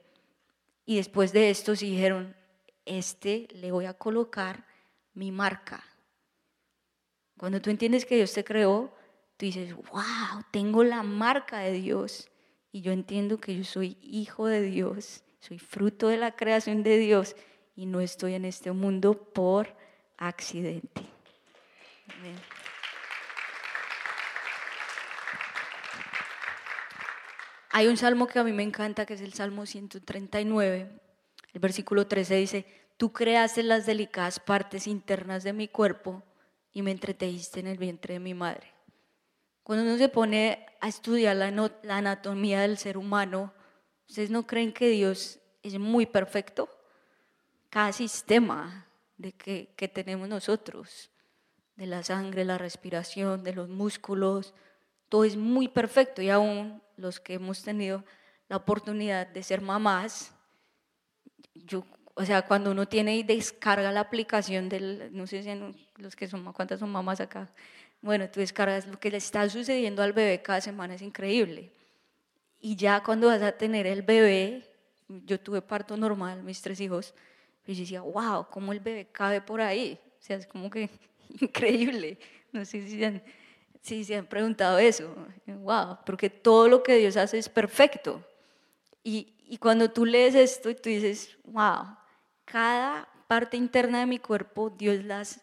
Y 0.85 0.97
después 0.97 1.33
de 1.33 1.51
esto 1.51 1.77
sí 1.77 1.91
dijeron, 1.91 2.35
este 2.85 3.49
le 3.53 3.71
voy 3.71 3.87
a 3.87 3.95
colocar 3.95 4.67
mi 5.15 5.31
marca. 5.31 5.85
Cuando 7.39 7.61
tú 7.61 7.71
entiendes 7.71 8.05
que 8.05 8.17
Dios 8.17 8.33
te 8.33 8.45
creó, 8.45 8.93
tú 9.37 9.47
dices, 9.47 9.75
wow, 9.75 10.45
tengo 10.51 10.85
la 10.85 11.03
marca 11.03 11.61
de 11.61 11.73
Dios. 11.73 12.31
Y 12.71 12.81
yo 12.81 12.93
entiendo 12.93 13.39
que 13.39 13.57
yo 13.57 13.65
soy 13.65 13.99
hijo 14.01 14.47
de 14.47 14.63
Dios, 14.63 15.25
soy 15.41 15.59
fruto 15.59 16.09
de 16.09 16.17
la 16.17 16.37
creación 16.37 16.83
de 16.83 16.99
Dios 16.99 17.37
y 17.77 17.87
no 17.87 18.01
estoy 18.01 18.35
en 18.35 18.45
este 18.45 18.73
mundo 18.73 19.15
por 19.33 19.75
accidente. 20.17 21.03
Amén. 22.09 22.62
Hay 27.75 27.89
un 27.89 27.97
salmo 27.97 28.27
que 28.27 28.39
a 28.39 28.45
mí 28.45 28.53
me 28.53 28.63
encanta, 28.63 29.07
que 29.07 29.15
es 29.15 29.23
el 29.23 29.33
Salmo 29.33 29.65
139. 29.65 30.91
El 31.55 31.61
versículo 31.61 32.07
13 32.07 32.35
dice, 32.37 32.67
tú 32.99 33.15
creaste 33.15 33.63
las 33.63 33.87
delicadas 33.87 34.39
partes 34.41 34.87
internas 34.87 35.43
de 35.43 35.55
mi 35.55 35.69
cuerpo 35.69 36.23
y 36.75 36.83
me 36.83 36.91
entretejiste 36.91 37.61
en 37.61 37.69
el 37.69 37.79
vientre 37.79 38.13
de 38.15 38.21
mi 38.21 38.35
madre. 38.35 38.67
Cuando 39.63 39.87
uno 39.87 39.97
se 39.97 40.11
pone 40.11 40.67
a 40.83 40.89
estudiar 40.89 41.35
la, 41.35 41.51
la 41.51 41.97
anatomía 41.97 42.61
del 42.61 42.77
ser 42.77 42.99
humano, 42.99 43.55
¿ustedes 44.07 44.29
no 44.29 44.47
creen 44.47 44.75
que 44.75 44.91
Dios 44.91 45.39
es 45.63 45.79
muy 45.79 46.05
perfecto? 46.05 46.69
Cada 47.71 47.93
sistema 47.95 48.87
de 49.17 49.33
que, 49.33 49.73
que 49.77 49.89
tenemos 49.89 50.29
nosotros, 50.29 51.11
de 51.77 51.87
la 51.87 52.03
sangre, 52.03 52.45
la 52.45 52.59
respiración, 52.59 53.43
de 53.43 53.55
los 53.55 53.71
músculos, 53.71 54.53
todo 55.13 55.25
es 55.25 55.37
muy 55.37 55.69
perfecto 55.69 56.23
y 56.23 56.31
aún 56.31 56.81
los 56.97 57.21
que 57.21 57.35
hemos 57.35 57.63
tenido 57.63 58.03
la 58.49 58.57
oportunidad 58.57 59.27
de 59.27 59.43
ser 59.43 59.61
mamás, 59.61 60.33
yo, 61.55 61.85
o 62.15 62.25
sea, 62.25 62.41
cuando 62.41 62.71
uno 62.71 62.89
tiene 62.89 63.19
y 63.19 63.23
descarga 63.23 63.93
la 63.93 64.01
aplicación 64.01 64.71
del, 64.71 65.11
no 65.13 65.27
sé 65.27 65.43
si 65.43 65.51
los 65.97 66.17
que 66.17 66.27
son, 66.29 66.51
cuántas 66.55 66.81
son 66.81 66.89
mamás 66.89 67.21
acá, 67.21 67.53
bueno, 68.01 68.27
tú 68.31 68.41
descargas 68.41 68.87
lo 68.87 68.99
que 68.99 69.11
le 69.11 69.19
está 69.19 69.47
sucediendo 69.51 70.03
al 70.03 70.15
bebé 70.15 70.41
cada 70.41 70.63
semana 70.63 70.95
es 70.95 71.03
increíble. 71.03 71.71
Y 72.59 72.77
ya 72.77 73.03
cuando 73.03 73.27
vas 73.27 73.43
a 73.43 73.53
tener 73.53 73.87
el 73.87 74.01
bebé, 74.01 74.67
yo 75.09 75.39
tuve 75.39 75.61
parto 75.61 75.95
normal, 75.95 76.43
mis 76.43 76.63
tres 76.63 76.81
hijos, 76.81 77.13
y 77.67 77.75
yo 77.75 77.81
decía, 77.81 78.01
wow, 78.01 78.47
cómo 78.51 78.73
el 78.73 78.81
bebé 78.81 79.09
cabe 79.13 79.43
por 79.43 79.61
ahí. 79.61 80.01
O 80.19 80.23
sea, 80.23 80.39
es 80.39 80.47
como 80.47 80.71
que 80.71 80.89
increíble. 81.39 82.19
No 82.51 82.65
sé 82.65 82.89
si 82.89 82.99
Sí, 83.83 84.05
se 84.05 84.17
han 84.17 84.27
preguntado 84.27 84.79
eso. 84.79 85.15
Wow, 85.47 85.99
porque 86.07 86.31
todo 86.31 86.69
lo 86.69 86.83
que 86.85 86.97
Dios 86.97 87.17
hace 87.17 87.39
es 87.39 87.49
perfecto. 87.49 88.25
Y, 89.03 89.35
y 89.45 89.59
cuando 89.59 89.91
tú 89.91 90.07
lees 90.07 90.37
esto 90.37 90.71
y 90.71 90.77
tú 90.77 90.89
dices, 90.89 91.37
wow, 91.45 91.97
cada 92.45 93.09
parte 93.27 93.57
interna 93.57 93.99
de 93.99 94.07
mi 94.07 94.21
cuerpo, 94.21 94.71
Dios 94.71 95.05
las, 95.05 95.41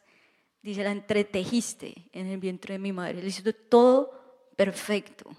dice, 0.62 0.86
la 0.86 0.92
entretejiste 0.92 2.10
en 2.14 2.28
el 2.28 2.38
vientre 2.40 2.74
de 2.74 2.80
mi 2.80 2.94
madre. 2.94 3.22
Le 3.22 3.28
hizo 3.28 3.44
todo 3.54 4.52
perfecto. 4.56 5.30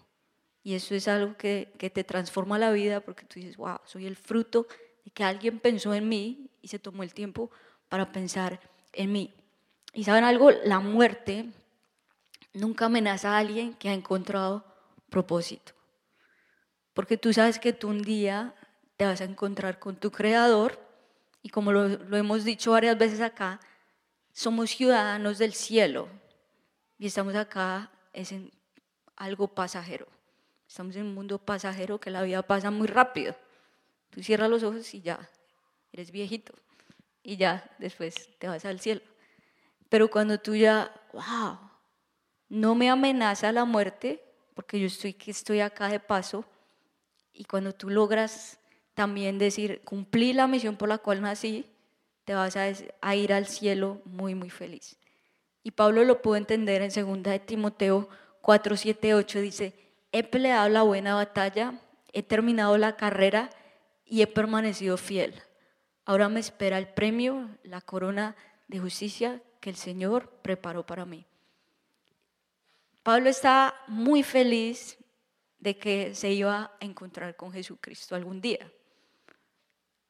Y 0.62 0.74
eso 0.74 0.94
es 0.94 1.08
algo 1.08 1.38
que, 1.38 1.72
que 1.78 1.88
te 1.88 2.04
transforma 2.04 2.58
la 2.58 2.70
vida 2.70 3.00
porque 3.00 3.24
tú 3.24 3.40
dices, 3.40 3.56
wow, 3.56 3.78
soy 3.84 4.06
el 4.06 4.16
fruto 4.16 4.66
de 5.06 5.10
que 5.10 5.24
alguien 5.24 5.58
pensó 5.58 5.94
en 5.94 6.06
mí 6.06 6.50
y 6.60 6.68
se 6.68 6.78
tomó 6.78 7.02
el 7.02 7.14
tiempo 7.14 7.50
para 7.88 8.12
pensar 8.12 8.60
en 8.92 9.10
mí. 9.10 9.34
Y 9.94 10.04
saben 10.04 10.24
algo, 10.24 10.50
la 10.50 10.80
muerte 10.80 11.50
nunca 12.52 12.86
amenaza 12.86 13.34
a 13.34 13.38
alguien 13.38 13.74
que 13.74 13.88
ha 13.88 13.92
encontrado 13.92 14.64
propósito. 15.08 15.72
Porque 16.94 17.16
tú 17.16 17.32
sabes 17.32 17.58
que 17.58 17.72
tú 17.72 17.88
un 17.88 18.02
día 18.02 18.54
te 18.96 19.04
vas 19.04 19.20
a 19.20 19.24
encontrar 19.24 19.78
con 19.78 19.96
tu 19.96 20.10
creador 20.10 20.78
y 21.42 21.48
como 21.48 21.72
lo, 21.72 22.16
hemos 22.16 22.44
dicho 22.44 22.72
varias 22.72 22.98
veces 22.98 23.20
acá, 23.20 23.60
somos 24.32 24.70
ciudadanos 24.70 25.38
del 25.38 25.54
cielo 25.54 26.08
y 26.98 27.06
estamos 27.06 27.34
acá 27.34 27.90
es 28.12 28.32
en 28.32 28.50
algo 29.16 29.48
pasajero. 29.48 30.06
Estamos 30.68 30.94
en 30.96 31.06
un 31.06 31.14
mundo 31.14 31.38
pasajero 31.38 31.98
que 31.98 32.10
la 32.10 32.22
vida 32.22 32.42
pasa 32.42 32.70
muy 32.70 32.86
rápido. 32.86 33.34
Tú 34.10 34.22
cierras 34.22 34.50
los 34.50 34.62
ojos 34.62 34.92
y 34.94 35.00
ya, 35.00 35.18
eres 35.92 36.10
viejito 36.10 36.52
y 37.22 37.36
ya 37.36 37.70
después 37.78 38.28
te 38.38 38.48
vas 38.48 38.64
al 38.64 38.80
cielo. 38.80 39.00
Pero 39.88 40.10
cuando 40.10 40.38
tú 40.38 40.54
ya, 40.54 40.92
wow, 41.12 41.69
no 42.50 42.74
me 42.74 42.90
amenaza 42.90 43.52
la 43.52 43.64
muerte, 43.64 44.22
porque 44.54 44.78
yo 44.78 44.88
estoy, 44.88 45.16
estoy 45.26 45.60
acá 45.60 45.88
de 45.88 46.00
paso, 46.00 46.44
y 47.32 47.44
cuando 47.44 47.72
tú 47.72 47.88
logras 47.88 48.58
también 48.92 49.38
decir, 49.38 49.80
cumplí 49.84 50.34
la 50.34 50.46
misión 50.46 50.76
por 50.76 50.88
la 50.90 50.98
cual 50.98 51.22
nací, 51.22 51.64
te 52.24 52.34
vas 52.34 52.56
a, 52.56 53.16
ir 53.16 53.32
al 53.32 53.46
cielo 53.46 54.02
muy, 54.04 54.34
muy 54.34 54.50
feliz. 54.50 54.98
Y 55.62 55.70
Pablo 55.70 56.04
lo 56.04 56.20
pudo 56.20 56.36
entender 56.36 56.82
en 56.82 56.90
2 56.92 57.22
de 57.22 57.38
Timoteo 57.38 58.08
4, 58.42 58.76
7, 58.76 59.14
8, 59.14 59.40
dice, 59.40 59.74
he 60.12 60.24
peleado 60.24 60.68
la 60.68 60.82
buena 60.82 61.14
batalla, 61.14 61.80
he 62.12 62.22
terminado 62.22 62.76
la 62.78 62.96
carrera 62.96 63.50
y 64.04 64.22
he 64.22 64.26
permanecido 64.26 64.96
fiel. 64.96 65.34
Ahora 66.04 66.28
me 66.28 66.40
espera 66.40 66.78
el 66.78 66.88
premio, 66.88 67.48
la 67.62 67.80
corona 67.80 68.34
de 68.66 68.80
justicia 68.80 69.40
que 69.60 69.70
el 69.70 69.76
Señor 69.76 70.30
preparó 70.42 70.84
para 70.84 71.04
mí. 71.04 71.26
Pablo 73.02 73.30
está 73.30 73.74
muy 73.86 74.22
feliz 74.22 74.98
de 75.58 75.78
que 75.78 76.14
se 76.14 76.30
iba 76.30 76.72
a 76.80 76.84
encontrar 76.84 77.36
con 77.36 77.52
Jesucristo 77.52 78.14
algún 78.14 78.40
día. 78.40 78.70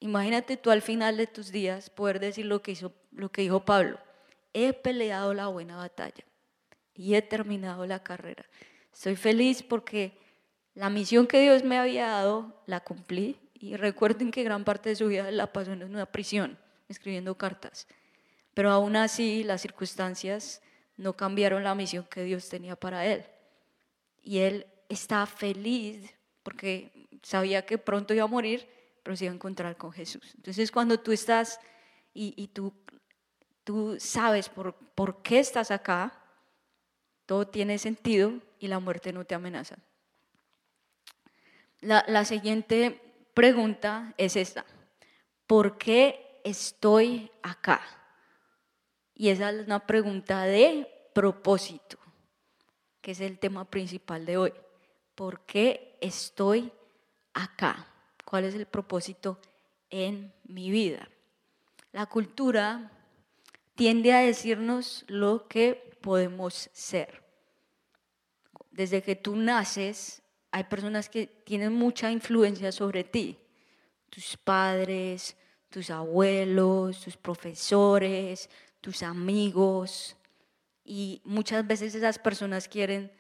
Imagínate 0.00 0.56
tú 0.56 0.70
al 0.70 0.82
final 0.82 1.16
de 1.16 1.26
tus 1.26 1.52
días 1.52 1.90
poder 1.90 2.20
decir 2.20 2.46
lo 2.46 2.62
que, 2.62 2.72
hizo, 2.72 2.92
lo 3.12 3.30
que 3.30 3.42
dijo 3.42 3.64
Pablo. 3.64 3.98
He 4.52 4.72
peleado 4.72 5.34
la 5.34 5.48
buena 5.48 5.76
batalla 5.76 6.24
y 6.94 7.14
he 7.14 7.22
terminado 7.22 7.86
la 7.86 8.02
carrera. 8.02 8.44
Estoy 8.92 9.16
feliz 9.16 9.62
porque 9.62 10.18
la 10.74 10.88
misión 10.88 11.26
que 11.26 11.40
Dios 11.42 11.64
me 11.64 11.78
había 11.78 12.08
dado 12.08 12.62
la 12.66 12.80
cumplí 12.80 13.38
y 13.54 13.76
recuerden 13.76 14.30
que 14.30 14.42
gran 14.42 14.64
parte 14.64 14.88
de 14.88 14.96
su 14.96 15.08
vida 15.08 15.30
la 15.30 15.52
pasó 15.52 15.72
en 15.72 15.84
una 15.84 16.06
prisión 16.06 16.58
escribiendo 16.88 17.36
cartas. 17.36 17.86
Pero 18.54 18.70
aún 18.70 18.96
así 18.96 19.44
las 19.44 19.60
circunstancias 19.60 20.62
no 21.00 21.16
cambiaron 21.16 21.64
la 21.64 21.74
misión 21.74 22.04
que 22.10 22.22
Dios 22.24 22.48
tenía 22.48 22.76
para 22.76 23.06
él. 23.06 23.24
Y 24.22 24.38
él 24.40 24.66
estaba 24.88 25.24
feliz 25.24 26.14
porque 26.42 27.08
sabía 27.22 27.64
que 27.64 27.78
pronto 27.78 28.12
iba 28.12 28.24
a 28.24 28.28
morir, 28.28 28.68
pero 29.02 29.16
se 29.16 29.24
iba 29.24 29.32
a 29.32 29.34
encontrar 29.34 29.78
con 29.78 29.92
Jesús. 29.92 30.34
Entonces 30.36 30.70
cuando 30.70 31.00
tú 31.00 31.12
estás 31.12 31.58
y, 32.12 32.48
tú, 32.48 32.74
tú 33.64 33.96
sabes 33.98 34.50
por, 34.50 34.74
por 34.74 35.22
qué 35.22 35.38
estás 35.38 35.70
acá, 35.70 36.12
todo 37.24 37.46
tiene 37.48 37.78
sentido 37.78 38.34
y 38.58 38.68
la 38.68 38.78
muerte 38.78 39.10
no 39.10 39.24
te 39.24 39.34
amenaza. 39.34 39.78
La, 41.80 42.04
la 42.08 42.26
siguiente 42.26 43.00
pregunta 43.32 44.12
es 44.18 44.36
esta. 44.36 44.66
¿Por 45.46 45.78
qué 45.78 46.42
estoy 46.44 47.30
acá? 47.42 47.99
Y 49.20 49.28
esa 49.28 49.50
es 49.50 49.66
una 49.66 49.86
pregunta 49.86 50.44
de 50.44 50.88
propósito, 51.12 51.98
que 53.02 53.10
es 53.10 53.20
el 53.20 53.38
tema 53.38 53.66
principal 53.66 54.24
de 54.24 54.38
hoy. 54.38 54.54
¿Por 55.14 55.44
qué 55.44 55.98
estoy 56.00 56.72
acá? 57.34 57.86
¿Cuál 58.24 58.46
es 58.46 58.54
el 58.54 58.64
propósito 58.64 59.38
en 59.90 60.32
mi 60.44 60.70
vida? 60.70 61.06
La 61.92 62.06
cultura 62.06 62.92
tiende 63.74 64.14
a 64.14 64.20
decirnos 64.20 65.04
lo 65.06 65.48
que 65.48 65.98
podemos 66.00 66.70
ser. 66.72 67.22
Desde 68.70 69.02
que 69.02 69.16
tú 69.16 69.36
naces, 69.36 70.22
hay 70.50 70.64
personas 70.64 71.10
que 71.10 71.26
tienen 71.26 71.74
mucha 71.74 72.10
influencia 72.10 72.72
sobre 72.72 73.04
ti. 73.04 73.36
Tus 74.08 74.38
padres, 74.38 75.36
tus 75.68 75.90
abuelos, 75.90 77.02
tus 77.02 77.18
profesores, 77.18 78.48
tus 78.80 79.02
amigos. 79.02 80.16
Y 80.84 81.20
muchas 81.24 81.66
veces 81.66 81.94
esas 81.94 82.18
personas 82.18 82.68
quieren 82.68 83.12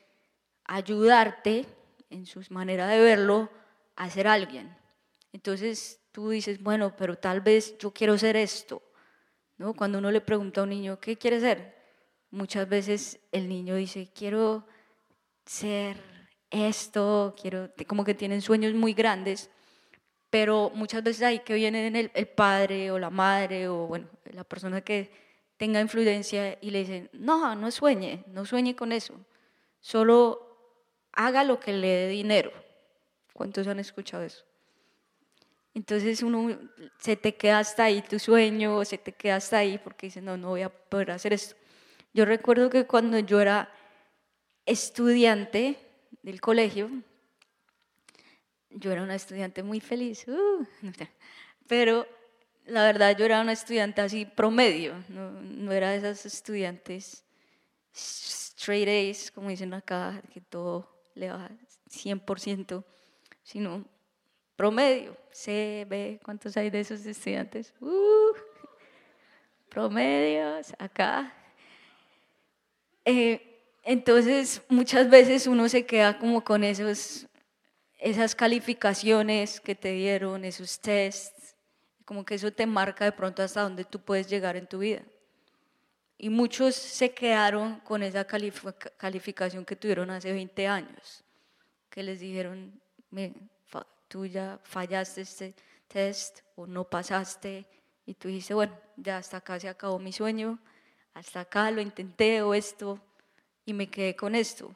ayudarte 0.64 1.66
en 2.08 2.26
su 2.26 2.42
manera 2.50 2.86
de 2.86 3.00
verlo 3.00 3.50
a 3.96 4.10
ser 4.10 4.26
alguien. 4.26 4.76
Entonces 5.32 6.00
tú 6.12 6.30
dices, 6.30 6.62
bueno, 6.62 6.94
pero 6.96 7.16
tal 7.16 7.40
vez 7.40 7.76
yo 7.78 7.92
quiero 7.92 8.18
ser 8.18 8.36
esto. 8.36 8.82
¿No? 9.58 9.74
Cuando 9.74 9.98
uno 9.98 10.10
le 10.10 10.22
pregunta 10.22 10.60
a 10.60 10.64
un 10.64 10.70
niño, 10.70 10.98
¿qué 10.98 11.18
quiere 11.18 11.38
ser? 11.38 11.76
Muchas 12.30 12.68
veces 12.68 13.20
el 13.30 13.48
niño 13.48 13.74
dice, 13.74 14.10
quiero 14.14 14.66
ser 15.44 15.98
esto, 16.48 17.34
quiero, 17.40 17.70
como 17.86 18.04
que 18.04 18.14
tienen 18.14 18.40
sueños 18.40 18.72
muy 18.72 18.94
grandes, 18.94 19.50
pero 20.30 20.70
muchas 20.74 21.02
veces 21.02 21.22
ahí 21.22 21.40
que 21.40 21.54
viene 21.54 21.88
el, 21.88 22.10
el 22.14 22.28
padre 22.28 22.90
o 22.90 22.98
la 22.98 23.10
madre 23.10 23.68
o 23.68 23.86
bueno, 23.86 24.08
la 24.24 24.44
persona 24.44 24.80
que 24.80 25.10
tenga 25.60 25.78
influencia 25.78 26.56
y 26.62 26.70
le 26.70 26.78
dicen, 26.78 27.10
no, 27.12 27.54
no 27.54 27.70
sueñe, 27.70 28.24
no 28.28 28.46
sueñe 28.46 28.74
con 28.74 28.92
eso, 28.92 29.14
solo 29.78 30.56
haga 31.12 31.44
lo 31.44 31.60
que 31.60 31.74
le 31.74 31.86
dé 31.86 32.08
dinero. 32.08 32.50
¿Cuántos 33.34 33.66
han 33.66 33.78
escuchado 33.78 34.22
eso? 34.22 34.42
Entonces 35.74 36.22
uno 36.22 36.58
se 36.98 37.14
te 37.16 37.34
queda 37.34 37.58
hasta 37.58 37.84
ahí 37.84 38.00
tu 38.00 38.18
sueño, 38.18 38.82
se 38.86 38.96
te 38.96 39.12
queda 39.12 39.36
hasta 39.36 39.58
ahí 39.58 39.76
porque 39.76 40.06
dice, 40.06 40.22
no, 40.22 40.38
no 40.38 40.48
voy 40.48 40.62
a 40.62 40.70
poder 40.70 41.10
hacer 41.10 41.34
esto. 41.34 41.56
Yo 42.14 42.24
recuerdo 42.24 42.70
que 42.70 42.86
cuando 42.86 43.18
yo 43.18 43.38
era 43.38 43.70
estudiante 44.64 45.76
del 46.22 46.40
colegio, 46.40 46.90
yo 48.70 48.92
era 48.92 49.02
una 49.02 49.14
estudiante 49.14 49.62
muy 49.62 49.80
feliz, 49.80 50.26
uh, 50.26 50.66
pero 51.68 52.06
la 52.70 52.84
verdad 52.84 53.16
yo 53.16 53.24
era 53.24 53.40
una 53.40 53.52
estudiante 53.52 54.00
así 54.00 54.24
promedio, 54.24 54.94
no, 55.08 55.72
era 55.72 55.90
de 55.90 55.98
esas 55.98 56.24
estudiantes 56.26 57.24
straight 57.92 58.88
A's, 58.88 59.30
como 59.30 59.48
dicen 59.48 59.74
acá, 59.74 60.22
que 60.32 60.40
todo 60.40 60.88
le 61.14 61.30
va 61.30 61.50
100%, 61.90 62.84
sino 63.42 63.84
promedio, 64.54 65.16
C, 65.32 65.86
B, 65.88 66.20
¿cuántos 66.24 66.56
hay 66.56 66.70
de 66.70 66.80
esos 66.80 67.04
estudiantes? 67.04 67.74
Uh, 67.80 68.34
promedios, 69.68 70.72
acá. 70.78 71.32
Eh, 73.04 73.62
entonces, 73.82 74.62
muchas 74.68 75.08
veces 75.08 75.46
uno 75.46 75.68
se 75.68 75.86
queda 75.86 76.18
como 76.18 76.44
con 76.44 76.62
esos, 76.62 77.26
esas 77.98 78.34
calificaciones 78.34 79.60
que 79.60 79.74
te 79.74 79.92
dieron, 79.92 80.44
esos 80.44 80.78
tests, 80.78 81.39
como 82.10 82.24
que 82.24 82.34
eso 82.34 82.50
te 82.50 82.66
marca 82.66 83.04
de 83.04 83.12
pronto 83.12 83.40
hasta 83.40 83.62
dónde 83.62 83.84
tú 83.84 84.00
puedes 84.00 84.26
llegar 84.26 84.56
en 84.56 84.66
tu 84.66 84.80
vida. 84.80 85.00
Y 86.18 86.28
muchos 86.28 86.74
se 86.74 87.14
quedaron 87.14 87.78
con 87.84 88.02
esa 88.02 88.24
calificación 88.24 89.64
que 89.64 89.76
tuvieron 89.76 90.10
hace 90.10 90.32
20 90.32 90.66
años, 90.66 91.22
que 91.88 92.02
les 92.02 92.18
dijeron, 92.18 92.80
tú 94.08 94.26
ya 94.26 94.58
fallaste 94.64 95.20
este 95.20 95.54
test 95.86 96.40
o 96.56 96.66
no 96.66 96.82
pasaste, 96.82 97.64
y 98.04 98.14
tú 98.14 98.26
dices, 98.26 98.56
bueno, 98.56 98.76
ya 98.96 99.18
hasta 99.18 99.36
acá 99.36 99.60
se 99.60 99.68
acabó 99.68 100.00
mi 100.00 100.12
sueño, 100.12 100.58
hasta 101.14 101.42
acá 101.42 101.70
lo 101.70 101.80
intenté 101.80 102.42
o 102.42 102.54
esto, 102.54 103.00
y 103.64 103.72
me 103.72 103.88
quedé 103.88 104.16
con 104.16 104.34
esto. 104.34 104.74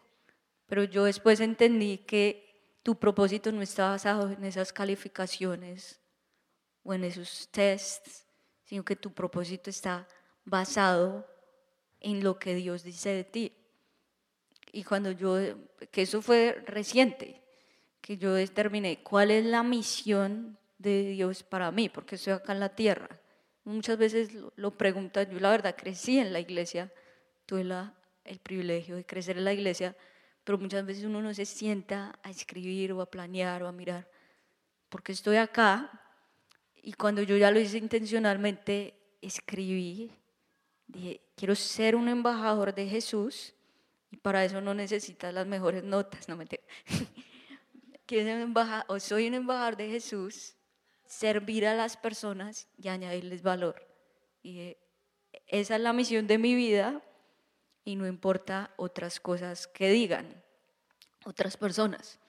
Pero 0.66 0.84
yo 0.84 1.02
después 1.02 1.40
entendí 1.40 1.98
que 1.98 2.78
tu 2.84 2.94
propósito 2.94 3.50
no 3.50 3.60
está 3.60 3.88
basado 3.88 4.30
en 4.30 4.44
esas 4.44 4.72
calificaciones 4.72 5.98
o 6.84 6.94
en 6.94 7.04
esos 7.04 7.48
tests, 7.50 8.26
sino 8.64 8.84
que 8.84 8.94
tu 8.94 9.12
propósito 9.12 9.70
está 9.70 10.06
basado 10.44 11.26
en 12.00 12.22
lo 12.22 12.38
que 12.38 12.54
Dios 12.54 12.82
dice 12.82 13.10
de 13.10 13.24
ti. 13.24 13.52
Y 14.72 14.84
cuando 14.84 15.10
yo, 15.10 15.38
que 15.90 16.02
eso 16.02 16.20
fue 16.20 16.62
reciente, 16.66 17.42
que 18.00 18.18
yo 18.18 18.34
determiné 18.34 19.02
cuál 19.02 19.30
es 19.30 19.44
la 19.44 19.62
misión 19.62 20.58
de 20.78 21.10
Dios 21.10 21.42
para 21.42 21.70
mí, 21.70 21.88
porque 21.88 22.16
estoy 22.16 22.34
acá 22.34 22.52
en 22.52 22.60
la 22.60 22.74
tierra. 22.74 23.08
Muchas 23.64 23.96
veces 23.96 24.30
lo, 24.56 24.76
preguntan, 24.76 25.30
yo 25.30 25.40
la 25.40 25.50
verdad 25.50 25.74
crecí 25.74 26.18
en 26.18 26.32
la 26.32 26.40
iglesia, 26.40 26.92
tuve 27.46 27.64
la, 27.64 27.94
el 28.24 28.38
privilegio 28.40 28.96
de 28.96 29.06
crecer 29.06 29.38
en 29.38 29.44
la 29.44 29.54
iglesia, 29.54 29.96
pero 30.42 30.58
muchas 30.58 30.84
veces 30.84 31.04
uno 31.04 31.22
no 31.22 31.32
se 31.32 31.46
sienta 31.46 32.18
a 32.22 32.30
escribir 32.30 32.92
o 32.92 33.00
a 33.00 33.10
planear 33.10 33.62
o 33.62 33.68
a 33.68 33.72
mirar, 33.72 34.06
porque 34.90 35.12
estoy 35.12 35.36
acá 35.36 36.03
y 36.86 36.92
cuando 36.92 37.22
yo 37.22 37.38
ya 37.38 37.50
lo 37.50 37.58
hice 37.58 37.78
intencionalmente, 37.78 38.92
escribí, 39.22 40.12
dije, 40.86 41.22
quiero 41.34 41.54
ser 41.54 41.96
un 41.96 42.10
embajador 42.10 42.74
de 42.74 42.86
Jesús 42.86 43.54
y 44.10 44.18
para 44.18 44.44
eso 44.44 44.60
no 44.60 44.74
necesitas 44.74 45.32
las 45.32 45.46
mejores 45.46 45.82
notas, 45.82 46.28
no 46.28 46.36
me 46.36 46.44
o 48.88 49.00
soy 49.00 49.28
un 49.28 49.34
embajador 49.34 49.78
de 49.78 49.88
Jesús, 49.88 50.56
servir 51.06 51.66
a 51.66 51.74
las 51.74 51.96
personas 51.96 52.68
y 52.76 52.88
añadirles 52.88 53.40
valor. 53.40 53.88
Y 54.42 54.76
esa 55.46 55.76
es 55.76 55.80
la 55.80 55.94
misión 55.94 56.26
de 56.26 56.36
mi 56.36 56.54
vida 56.54 57.02
y 57.82 57.96
no 57.96 58.06
importa 58.06 58.74
otras 58.76 59.20
cosas 59.20 59.66
que 59.66 59.88
digan 59.88 60.44
otras 61.24 61.56
personas. 61.56 62.20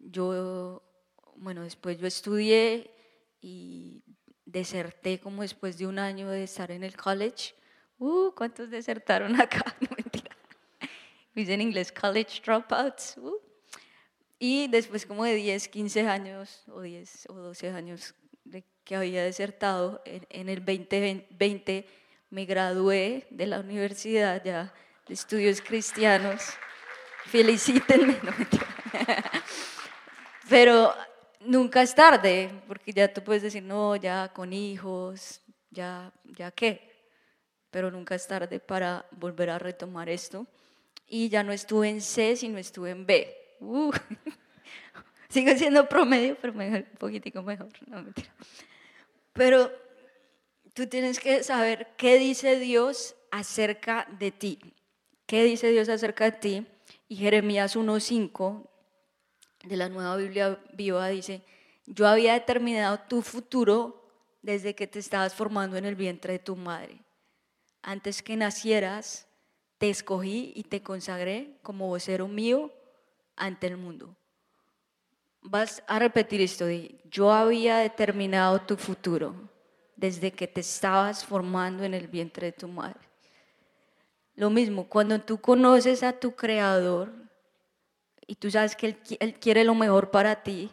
Yo, 0.00 0.82
bueno, 1.36 1.62
después 1.62 1.98
yo 1.98 2.08
estudié 2.08 2.90
y 3.42 4.04
deserté 4.46 5.18
como 5.18 5.42
después 5.42 5.76
de 5.76 5.86
un 5.86 5.98
año 5.98 6.30
de 6.30 6.44
estar 6.44 6.70
en 6.70 6.84
el 6.84 6.96
college. 6.96 7.54
Uh, 7.98 8.30
¿cuántos 8.34 8.70
desertaron 8.70 9.38
acá? 9.40 9.76
No 9.80 9.88
mentira. 9.96 10.36
Dice 11.34 11.54
en 11.54 11.60
inglés 11.60 11.92
college 11.92 12.40
dropouts. 12.42 13.18
Uh. 13.18 13.36
Y 14.38 14.68
después 14.68 15.04
como 15.04 15.24
de 15.24 15.34
10, 15.34 15.68
15 15.68 16.08
años 16.08 16.64
o 16.68 16.80
10 16.80 17.26
o 17.28 17.34
12 17.34 17.70
años 17.70 18.14
de 18.44 18.64
que 18.84 18.96
había 18.96 19.22
desertado, 19.22 20.02
en, 20.04 20.48
el 20.48 20.64
2020 20.64 21.86
me 22.30 22.44
gradué 22.44 23.26
de 23.30 23.46
la 23.46 23.60
universidad 23.60 24.42
ya 24.44 24.74
de 25.06 25.14
estudios 25.14 25.60
cristianos. 25.60 26.42
Felicítenme, 27.26 28.18
no 28.22 28.32
mentira. 28.36 28.66
Pero 30.48 30.92
nunca 31.46 31.82
es 31.82 31.94
tarde, 31.94 32.50
porque 32.66 32.92
ya 32.92 33.12
tú 33.12 33.22
puedes 33.22 33.42
decir, 33.42 33.62
no, 33.62 33.96
ya 33.96 34.32
con 34.32 34.52
hijos, 34.52 35.40
ya, 35.70 36.12
ya 36.24 36.50
qué, 36.50 36.90
pero 37.70 37.90
nunca 37.90 38.14
es 38.14 38.26
tarde 38.26 38.60
para 38.60 39.06
volver 39.12 39.50
a 39.50 39.58
retomar 39.58 40.08
esto. 40.08 40.46
Y 41.06 41.28
ya 41.28 41.42
no 41.42 41.52
estuve 41.52 41.88
en 41.88 42.00
C, 42.00 42.36
sino 42.36 42.58
estuve 42.58 42.90
en 42.90 43.06
B. 43.06 43.34
Uh. 43.60 43.92
Sigo 45.28 45.56
siendo 45.56 45.88
promedio, 45.88 46.36
pero 46.40 46.52
mejor, 46.52 46.86
un 46.90 46.98
poquitico 46.98 47.42
mejor. 47.42 47.68
No, 47.86 48.02
mentira. 48.02 48.34
Pero 49.32 49.70
tú 50.74 50.86
tienes 50.86 51.20
que 51.20 51.42
saber 51.42 51.88
qué 51.96 52.18
dice 52.18 52.58
Dios 52.58 53.16
acerca 53.30 54.06
de 54.18 54.30
ti. 54.30 54.58
¿Qué 55.26 55.44
dice 55.44 55.70
Dios 55.70 55.88
acerca 55.88 56.24
de 56.24 56.32
ti? 56.32 56.66
Y 57.08 57.16
Jeremías 57.16 57.76
1.5 57.76 58.68
de 59.64 59.76
la 59.76 59.88
nueva 59.88 60.16
Biblia 60.16 60.58
viva 60.72 61.08
dice, 61.08 61.42
yo 61.86 62.06
había 62.06 62.34
determinado 62.34 62.98
tu 63.08 63.22
futuro 63.22 64.02
desde 64.42 64.74
que 64.74 64.86
te 64.86 64.98
estabas 64.98 65.34
formando 65.34 65.76
en 65.76 65.84
el 65.84 65.94
vientre 65.94 66.34
de 66.34 66.38
tu 66.38 66.56
madre. 66.56 67.00
Antes 67.82 68.22
que 68.22 68.36
nacieras, 68.36 69.26
te 69.78 69.90
escogí 69.90 70.52
y 70.54 70.64
te 70.64 70.82
consagré 70.82 71.58
como 71.62 71.88
vocero 71.88 72.28
mío 72.28 72.72
ante 73.36 73.66
el 73.66 73.76
mundo. 73.76 74.14
Vas 75.42 75.82
a 75.88 75.98
repetir 75.98 76.40
esto 76.40 76.66
yo 77.10 77.32
había 77.32 77.78
determinado 77.78 78.60
tu 78.60 78.76
futuro 78.76 79.34
desde 79.96 80.30
que 80.32 80.46
te 80.46 80.60
estabas 80.60 81.24
formando 81.24 81.82
en 81.82 81.94
el 81.94 82.06
vientre 82.06 82.46
de 82.46 82.52
tu 82.52 82.68
madre. 82.68 83.00
Lo 84.34 84.50
mismo, 84.50 84.88
cuando 84.88 85.20
tú 85.20 85.40
conoces 85.40 86.02
a 86.02 86.12
tu 86.12 86.34
creador 86.34 87.21
y 88.26 88.36
tú 88.36 88.50
sabes 88.50 88.76
que 88.76 88.86
él, 88.88 88.98
él 89.20 89.34
quiere 89.34 89.64
lo 89.64 89.74
mejor 89.74 90.10
para 90.10 90.42
ti, 90.42 90.70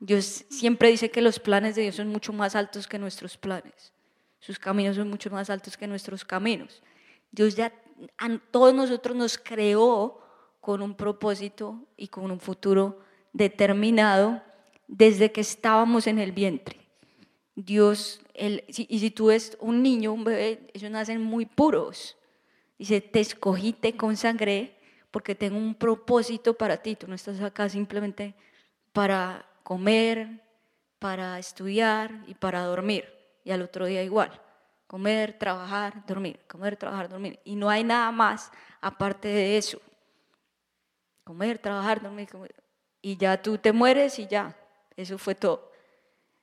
Dios 0.00 0.44
siempre 0.50 0.90
dice 0.90 1.10
que 1.10 1.22
los 1.22 1.38
planes 1.38 1.76
de 1.76 1.82
Dios 1.82 1.94
son 1.94 2.08
mucho 2.08 2.32
más 2.32 2.56
altos 2.56 2.88
que 2.88 2.98
nuestros 2.98 3.36
planes. 3.36 3.92
Sus 4.40 4.58
caminos 4.58 4.96
son 4.96 5.08
mucho 5.08 5.30
más 5.30 5.48
altos 5.48 5.76
que 5.76 5.86
nuestros 5.86 6.24
caminos. 6.24 6.82
Dios 7.30 7.54
ya 7.54 7.72
a 8.18 8.38
todos 8.50 8.74
nosotros 8.74 9.16
nos 9.16 9.38
creó 9.38 10.20
con 10.60 10.82
un 10.82 10.96
propósito 10.96 11.86
y 11.96 12.08
con 12.08 12.30
un 12.30 12.40
futuro 12.40 12.98
determinado 13.32 14.42
desde 14.88 15.30
que 15.30 15.40
estábamos 15.40 16.08
en 16.08 16.18
el 16.18 16.32
vientre. 16.32 16.80
Dios, 17.54 18.20
y 18.34 18.98
si 18.98 19.10
tú 19.10 19.26
ves 19.26 19.56
un 19.60 19.82
niño, 19.82 20.12
un 20.12 20.24
bebé, 20.24 20.68
ellos 20.74 20.90
nacen 20.90 21.22
muy 21.22 21.46
puros. 21.46 22.16
Dice, 22.78 23.00
te 23.00 23.20
escogí, 23.20 23.72
te 23.72 23.96
consagré 23.96 24.76
porque 25.12 25.36
tengo 25.36 25.58
un 25.58 25.76
propósito 25.76 26.54
para 26.54 26.78
ti. 26.78 26.96
Tú 26.96 27.06
no 27.06 27.14
estás 27.14 27.40
acá 27.40 27.68
simplemente 27.68 28.34
para 28.92 29.46
comer, 29.62 30.42
para 30.98 31.38
estudiar 31.38 32.24
y 32.26 32.34
para 32.34 32.62
dormir. 32.64 33.04
Y 33.44 33.52
al 33.52 33.62
otro 33.62 33.86
día 33.86 34.02
igual. 34.02 34.32
Comer, 34.86 35.38
trabajar, 35.38 36.04
dormir, 36.06 36.40
comer, 36.48 36.76
trabajar, 36.76 37.08
dormir. 37.08 37.38
Y 37.44 37.54
no 37.54 37.70
hay 37.70 37.84
nada 37.84 38.10
más 38.10 38.50
aparte 38.80 39.28
de 39.28 39.56
eso. 39.58 39.80
Comer, 41.24 41.58
trabajar, 41.58 42.02
dormir, 42.02 42.28
Y 43.00 43.16
ya 43.16 43.40
tú 43.40 43.58
te 43.58 43.72
mueres 43.72 44.18
y 44.18 44.26
ya. 44.26 44.56
Eso 44.96 45.18
fue 45.18 45.34
todo. 45.34 45.70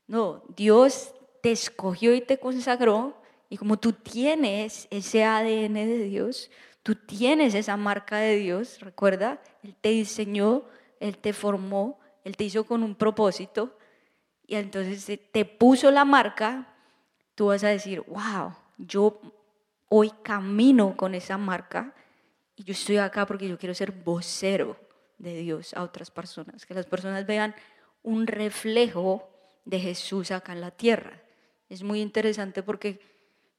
No, 0.08 0.44
Dios 0.56 1.14
te 1.42 1.52
escogió 1.52 2.14
y 2.14 2.22
te 2.22 2.38
consagró. 2.38 3.20
Y 3.50 3.58
como 3.58 3.78
tú 3.78 3.94
tienes 3.94 4.88
ese 4.92 5.24
ADN 5.24 5.74
de 5.74 6.04
Dios, 6.04 6.52
tú 6.84 6.96
tienes 6.96 7.54
esa 7.56 7.78
marca 7.78 8.18
de 8.18 8.38
Dios, 8.38 8.80
recuerda, 8.80 9.42
Él 9.64 9.76
te 9.80 9.90
diseñó, 9.90 10.64
Él 11.00 11.18
te 11.18 11.34
formó, 11.34 12.00
él 12.24 12.38
te 12.38 12.44
hizo 12.44 12.64
con 12.64 12.84
un 12.84 12.96
propósito 12.96 13.78
y 14.46 14.56
entonces 14.56 15.20
te 15.32 15.46
puso 15.46 15.92
la 15.92 16.06
marca, 16.06 16.76
tú 17.36 17.48
vas 17.48 17.64
a 17.64 17.70
decir, 17.70 18.02
wow, 18.02 18.54
yo 18.78 19.20
hoy 19.88 20.12
camino 20.24 20.96
con 20.96 21.16
esa 21.16 21.38
marca 21.38 21.94
y 22.56 22.64
yo 22.64 22.74
estoy 22.74 22.98
acá 22.98 23.26
porque 23.26 23.48
yo 23.48 23.58
quiero 23.58 23.74
ser 23.74 23.92
vocero 23.92 24.78
de 25.18 25.38
Dios 25.38 25.74
a 25.74 25.84
otras 25.84 26.12
personas, 26.12 26.66
que 26.66 26.74
las 26.74 26.86
personas 26.86 27.26
vean 27.26 27.56
un 28.04 28.28
reflejo 28.28 29.30
de 29.66 29.80
Jesús 29.80 30.32
acá 30.32 30.54
en 30.54 30.62
la 30.62 30.72
tierra. 30.72 31.22
Es 31.68 31.84
muy 31.84 32.02
interesante 32.02 32.64
porque 32.64 33.00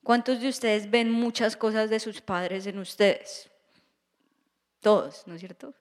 ¿cuántos 0.02 0.40
de 0.40 0.48
ustedes 0.48 0.90
ven 0.90 1.10
muchas 1.10 1.56
cosas 1.56 1.90
de 1.90 2.00
sus 2.00 2.20
padres 2.20 2.66
en 2.66 2.78
ustedes? 2.78 3.50
Todos, 4.80 5.26
¿no 5.26 5.34
es 5.34 5.40
cierto? 5.40 5.74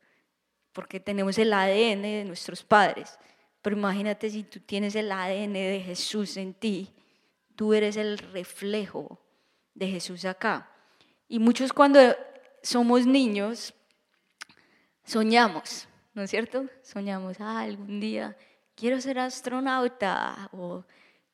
porque 0.80 1.00
tenemos 1.00 1.38
el 1.38 1.52
ADN 1.52 2.02
de 2.02 2.24
nuestros 2.26 2.64
padres. 2.64 3.18
Pero 3.62 3.76
imagínate 3.76 4.30
si 4.30 4.44
tú 4.44 4.60
tienes 4.60 4.96
el 4.96 5.12
ADN 5.12 5.52
de 5.52 5.84
Jesús 5.86 6.38
en 6.38 6.54
ti, 6.54 6.94
tú 7.56 7.74
eres 7.74 7.98
el 7.98 8.18
reflejo 8.18 9.20
de 9.74 9.88
Jesús 9.90 10.26
acá. 10.26 10.70
Y 11.28 11.40
muchos 11.40 11.74
cuando 11.74 12.00
somos 12.64 13.06
niños, 13.06 13.74
soñamos, 15.04 15.88
¿no 16.14 16.22
es 16.22 16.30
cierto? 16.30 16.66
Soñamos, 16.82 17.42
ah, 17.42 17.60
algún 17.60 18.00
día 18.00 18.38
quiero 18.76 19.02
ser 19.02 19.20
astronauta 19.20 20.50
o 20.54 20.86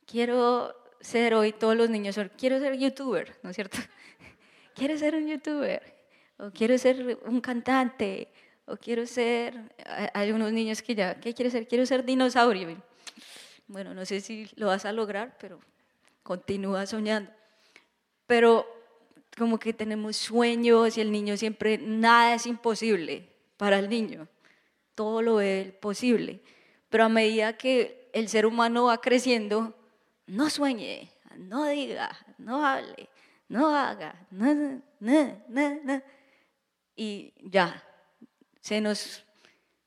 quiero 0.07 0.73
ser 1.05 1.35
hoy 1.35 1.53
todos 1.53 1.75
los 1.75 1.89
niños, 1.89 2.19
quiero 2.35 2.59
ser 2.59 2.77
youtuber, 2.77 3.37
¿no 3.43 3.51
es 3.51 3.55
cierto? 3.55 3.77
quiero 4.75 4.97
ser 4.97 5.15
un 5.15 5.27
youtuber 5.27 5.81
o 6.37 6.49
quiero 6.49 6.77
ser 6.77 7.19
un 7.25 7.39
cantante 7.41 8.27
o 8.65 8.75
quiero 8.75 9.05
ser, 9.05 9.53
hay 10.13 10.31
unos 10.31 10.51
niños 10.51 10.81
que 10.81 10.95
ya, 10.95 11.19
¿qué 11.19 11.33
quieres 11.33 11.53
ser? 11.53 11.67
Quiero 11.67 11.85
ser 11.85 12.03
dinosaurio. 12.03 12.81
Bueno, 13.67 13.93
no 13.93 14.05
sé 14.05 14.21
si 14.21 14.49
lo 14.55 14.67
vas 14.67 14.85
a 14.85 14.91
lograr, 14.91 15.37
pero 15.39 15.59
continúa 16.23 16.87
soñando. 16.87 17.31
Pero 18.25 18.65
como 19.37 19.59
que 19.59 19.73
tenemos 19.73 20.17
sueños 20.17 20.97
y 20.97 21.01
el 21.01 21.11
niño 21.11 21.37
siempre, 21.37 21.77
nada 21.77 22.33
es 22.33 22.47
imposible 22.47 23.29
para 23.57 23.77
el 23.77 23.89
niño, 23.89 24.27
todo 24.95 25.21
lo 25.21 25.35
ve 25.35 25.77
posible. 25.79 26.41
Pero 26.89 27.03
a 27.03 27.09
medida 27.09 27.57
que 27.57 28.09
el 28.13 28.27
ser 28.27 28.47
humano 28.47 28.85
va 28.85 28.99
creciendo, 28.99 29.75
no 30.27 30.49
sueñe, 30.49 31.11
no 31.37 31.65
diga, 31.65 32.15
no 32.37 32.65
hable, 32.65 33.09
no 33.47 33.75
haga, 33.75 34.27
no, 34.31 34.53
no, 34.53 34.81
no. 35.49 36.01
Y 36.95 37.33
ya, 37.43 37.83
se 38.61 38.81
nos 38.81 39.23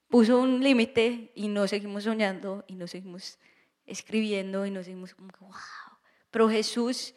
puso 0.09 0.38
un 0.38 0.62
límite 0.62 1.33
y 1.35 1.48
no 1.48 1.66
seguimos 1.66 2.05
soñando 2.05 2.64
y 2.66 2.74
no 2.74 2.87
seguimos 2.87 3.38
escribiendo 3.87 4.66
y 4.66 4.70
no 4.70 4.83
seguimos 4.83 5.14
como 5.14 5.29
que, 5.29 5.40
wow. 5.40 5.53
Pero 6.31 6.48
Jesús 6.48 7.14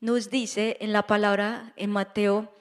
nos 0.00 0.30
dice 0.30 0.76
en 0.80 0.92
la 0.92 1.06
palabra, 1.06 1.72
en 1.76 1.90
Mateo 1.90 2.52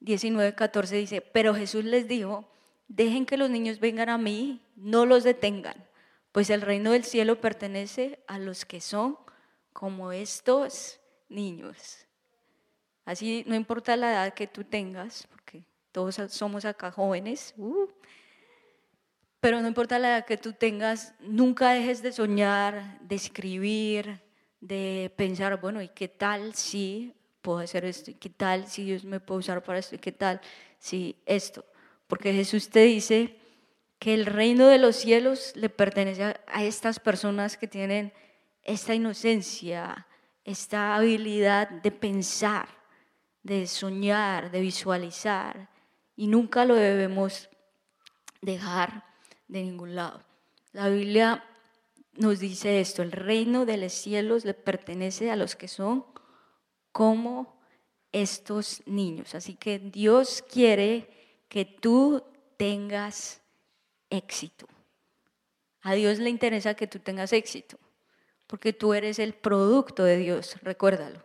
19, 0.00 0.54
14, 0.54 0.96
dice, 0.96 1.20
pero 1.20 1.54
Jesús 1.54 1.84
les 1.84 2.06
dijo, 2.06 2.48
dejen 2.86 3.26
que 3.26 3.36
los 3.36 3.50
niños 3.50 3.80
vengan 3.80 4.08
a 4.08 4.18
mí, 4.18 4.62
no 4.76 5.06
los 5.06 5.24
detengan, 5.24 5.88
pues 6.32 6.50
el 6.50 6.60
reino 6.60 6.92
del 6.92 7.04
cielo 7.04 7.40
pertenece 7.40 8.22
a 8.26 8.38
los 8.38 8.64
que 8.64 8.80
son 8.80 9.18
como 9.72 10.12
estos 10.12 11.00
niños. 11.28 12.06
Así 13.04 13.44
no 13.46 13.54
importa 13.54 13.96
la 13.96 14.12
edad 14.12 14.34
que 14.34 14.46
tú 14.46 14.64
tengas, 14.64 15.26
porque 15.30 15.64
todos 15.92 16.16
somos 16.30 16.64
acá 16.64 16.90
jóvenes, 16.90 17.54
uh. 17.56 17.88
pero 19.40 19.62
no 19.62 19.68
importa 19.68 19.98
la 19.98 20.08
edad 20.08 20.26
que 20.26 20.36
tú 20.36 20.52
tengas, 20.52 21.14
nunca 21.20 21.72
dejes 21.72 22.02
de 22.02 22.12
soñar, 22.12 23.00
de 23.00 23.14
escribir, 23.14 24.20
de 24.60 25.12
pensar, 25.16 25.60
bueno, 25.60 25.80
¿y 25.80 25.88
qué 25.88 26.08
tal 26.08 26.54
si 26.54 27.14
puedo 27.40 27.58
hacer 27.60 27.84
esto? 27.84 28.10
¿Y 28.10 28.14
qué 28.14 28.28
tal 28.28 28.66
si 28.66 28.84
Dios 28.84 29.04
me 29.04 29.20
puede 29.20 29.40
usar 29.40 29.62
para 29.62 29.78
esto? 29.78 29.94
¿Y 29.94 29.98
qué 29.98 30.12
tal 30.12 30.40
si 30.78 31.16
esto? 31.24 31.64
Porque 32.08 32.32
Jesús 32.32 32.68
te 32.68 32.80
dice 32.80 33.36
que 33.98 34.14
el 34.14 34.26
reino 34.26 34.66
de 34.68 34.78
los 34.78 34.96
cielos 34.96 35.52
le 35.56 35.68
pertenece 35.68 36.22
a 36.46 36.64
estas 36.64 37.00
personas 37.00 37.56
que 37.56 37.66
tienen 37.66 38.12
esta 38.68 38.94
inocencia, 38.94 40.06
esta 40.44 40.94
habilidad 40.94 41.70
de 41.70 41.90
pensar, 41.90 42.68
de 43.42 43.66
soñar, 43.66 44.50
de 44.50 44.60
visualizar, 44.60 45.70
y 46.14 46.26
nunca 46.26 46.66
lo 46.66 46.74
debemos 46.74 47.48
dejar 48.42 49.04
de 49.48 49.62
ningún 49.62 49.94
lado. 49.94 50.22
La 50.72 50.90
Biblia 50.90 51.44
nos 52.12 52.40
dice 52.40 52.80
esto, 52.80 53.02
el 53.02 53.12
reino 53.12 53.64
de 53.64 53.78
los 53.78 53.92
cielos 53.92 54.44
le 54.44 54.52
pertenece 54.52 55.30
a 55.30 55.36
los 55.36 55.56
que 55.56 55.68
son 55.68 56.04
como 56.92 57.58
estos 58.12 58.82
niños. 58.84 59.34
Así 59.34 59.54
que 59.54 59.78
Dios 59.78 60.44
quiere 60.46 61.08
que 61.48 61.64
tú 61.64 62.22
tengas 62.58 63.40
éxito. 64.10 64.66
A 65.80 65.94
Dios 65.94 66.18
le 66.18 66.28
interesa 66.28 66.74
que 66.74 66.86
tú 66.86 66.98
tengas 66.98 67.32
éxito, 67.32 67.78
porque 68.48 68.72
tú 68.72 68.94
eres 68.94 69.20
el 69.20 69.34
producto 69.34 70.02
de 70.02 70.16
Dios, 70.16 70.56
recuérdalo. 70.62 71.22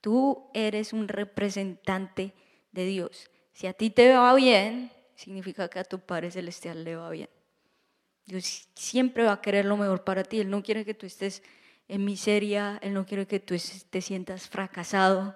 Tú 0.00 0.50
eres 0.54 0.92
un 0.92 1.06
representante 1.06 2.32
de 2.72 2.86
Dios. 2.86 3.30
Si 3.52 3.68
a 3.68 3.72
ti 3.72 3.90
te 3.90 4.12
va 4.12 4.34
bien, 4.34 4.90
significa 5.14 5.68
que 5.68 5.78
a 5.78 5.84
tu 5.84 6.00
Padre 6.00 6.30
Celestial 6.30 6.82
le 6.82 6.96
va 6.96 7.10
bien. 7.10 7.28
Dios 8.24 8.68
siempre 8.74 9.24
va 9.24 9.32
a 9.32 9.40
querer 9.40 9.64
lo 9.64 9.76
mejor 9.76 10.04
para 10.04 10.24
ti. 10.24 10.40
Él 10.40 10.50
no 10.50 10.62
quiere 10.62 10.84
que 10.84 10.94
tú 10.94 11.06
estés 11.06 11.42
en 11.88 12.04
miseria, 12.04 12.78
Él 12.82 12.94
no 12.94 13.06
quiere 13.06 13.26
que 13.26 13.40
tú 13.40 13.56
te 13.90 14.00
sientas 14.00 14.48
fracasado, 14.48 15.34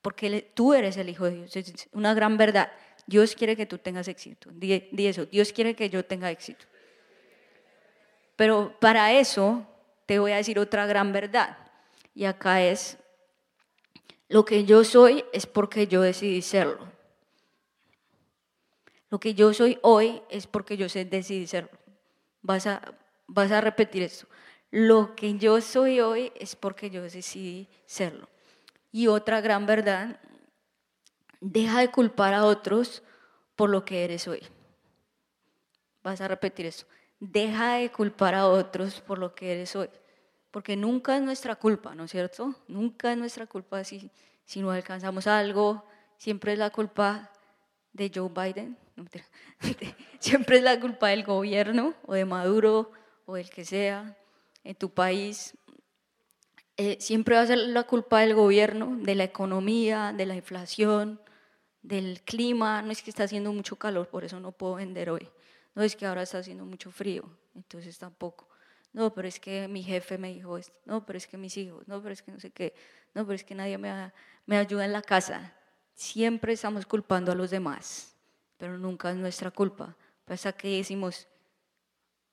porque 0.00 0.50
tú 0.54 0.72
eres 0.74 0.96
el 0.96 1.08
Hijo 1.08 1.24
de 1.24 1.32
Dios. 1.32 1.56
Es 1.56 1.88
una 1.92 2.14
gran 2.14 2.36
verdad. 2.36 2.72
Dios 3.06 3.34
quiere 3.34 3.56
que 3.56 3.66
tú 3.66 3.78
tengas 3.78 4.08
éxito. 4.08 4.50
Di, 4.52 4.88
eso, 4.98 5.26
Dios 5.26 5.52
quiere 5.52 5.74
que 5.74 5.90
yo 5.90 6.04
tenga 6.04 6.30
éxito. 6.30 6.64
Pero 8.36 8.76
para 8.80 9.12
eso 9.12 9.66
te 10.10 10.18
voy 10.18 10.32
a 10.32 10.38
decir 10.38 10.58
otra 10.58 10.86
gran 10.86 11.12
verdad. 11.12 11.56
Y 12.16 12.24
acá 12.24 12.64
es, 12.64 12.98
lo 14.28 14.44
que 14.44 14.64
yo 14.64 14.82
soy 14.82 15.24
es 15.32 15.46
porque 15.46 15.86
yo 15.86 16.02
decidí 16.02 16.42
serlo. 16.42 16.88
Lo 19.08 19.20
que 19.20 19.34
yo 19.34 19.54
soy 19.54 19.78
hoy 19.82 20.20
es 20.28 20.48
porque 20.48 20.76
yo 20.76 20.88
decidí 20.88 21.46
serlo. 21.46 21.70
Vas 22.42 22.66
a, 22.66 22.82
vas 23.28 23.52
a 23.52 23.60
repetir 23.60 24.02
esto. 24.02 24.26
Lo 24.72 25.14
que 25.14 25.38
yo 25.38 25.60
soy 25.60 26.00
hoy 26.00 26.32
es 26.34 26.56
porque 26.56 26.90
yo 26.90 27.02
decidí 27.02 27.68
serlo. 27.86 28.28
Y 28.90 29.06
otra 29.06 29.40
gran 29.40 29.64
verdad, 29.64 30.18
deja 31.40 31.78
de 31.78 31.92
culpar 31.92 32.34
a 32.34 32.46
otros 32.46 33.04
por 33.54 33.70
lo 33.70 33.84
que 33.84 34.02
eres 34.02 34.26
hoy. 34.26 34.42
Vas 36.02 36.20
a 36.20 36.26
repetir 36.26 36.66
esto. 36.66 36.84
Deja 37.20 37.74
de 37.74 37.92
culpar 37.92 38.34
a 38.34 38.48
otros 38.48 39.00
por 39.00 39.18
lo 39.18 39.34
que 39.34 39.52
eres 39.52 39.76
hoy. 39.76 39.88
Porque 40.50 40.74
nunca 40.74 41.16
es 41.16 41.22
nuestra 41.22 41.54
culpa, 41.54 41.94
¿no 41.94 42.04
es 42.04 42.10
cierto? 42.10 42.54
Nunca 42.66 43.12
es 43.12 43.18
nuestra 43.18 43.46
culpa 43.46 43.84
si, 43.84 44.10
si 44.44 44.60
no 44.60 44.70
alcanzamos 44.70 45.26
algo. 45.26 45.84
Siempre 46.16 46.54
es 46.54 46.58
la 46.58 46.70
culpa 46.70 47.30
de 47.92 48.10
Joe 48.12 48.30
Biden. 48.30 48.76
Siempre 50.18 50.56
es 50.56 50.62
la 50.62 50.80
culpa 50.80 51.08
del 51.08 51.24
gobierno 51.24 51.94
o 52.06 52.14
de 52.14 52.24
Maduro 52.24 52.90
o 53.26 53.36
el 53.36 53.48
que 53.50 53.64
sea 53.64 54.16
en 54.64 54.74
tu 54.74 54.90
país. 54.90 55.54
Eh, 56.76 56.96
siempre 56.98 57.36
va 57.36 57.42
a 57.42 57.46
ser 57.46 57.58
la 57.58 57.82
culpa 57.82 58.20
del 58.20 58.34
gobierno, 58.34 58.96
de 58.96 59.14
la 59.14 59.24
economía, 59.24 60.14
de 60.16 60.24
la 60.24 60.34
inflación, 60.34 61.20
del 61.82 62.22
clima. 62.22 62.82
No 62.82 62.90
es 62.90 63.02
que 63.02 63.10
está 63.10 63.24
haciendo 63.24 63.52
mucho 63.52 63.76
calor, 63.76 64.08
por 64.08 64.24
eso 64.24 64.40
no 64.40 64.52
puedo 64.52 64.76
vender 64.76 65.10
hoy. 65.10 65.28
No 65.74 65.82
es 65.82 65.96
que 65.96 66.06
ahora 66.06 66.22
está 66.22 66.38
haciendo 66.38 66.64
mucho 66.64 66.90
frío, 66.90 67.24
entonces 67.54 67.98
tampoco. 67.98 68.48
No, 68.92 69.14
pero 69.14 69.28
es 69.28 69.38
que 69.38 69.68
mi 69.68 69.82
jefe 69.82 70.18
me 70.18 70.32
dijo 70.32 70.58
esto. 70.58 70.76
No, 70.84 71.06
pero 71.06 71.16
es 71.16 71.26
que 71.26 71.36
mis 71.36 71.56
hijos. 71.56 71.86
No, 71.86 72.02
pero 72.02 72.12
es 72.12 72.22
que 72.22 72.32
no 72.32 72.40
sé 72.40 72.50
qué. 72.50 72.74
No, 73.14 73.24
pero 73.24 73.36
es 73.36 73.44
que 73.44 73.54
nadie 73.54 73.78
me, 73.78 74.12
me 74.46 74.56
ayuda 74.56 74.84
en 74.84 74.92
la 74.92 75.02
casa. 75.02 75.54
Siempre 75.94 76.54
estamos 76.54 76.86
culpando 76.86 77.30
a 77.30 77.34
los 77.34 77.50
demás, 77.50 78.16
pero 78.56 78.78
nunca 78.78 79.10
es 79.10 79.16
nuestra 79.16 79.50
culpa. 79.50 79.96
Pasa 80.24 80.52
que 80.52 80.76
decimos, 80.76 81.28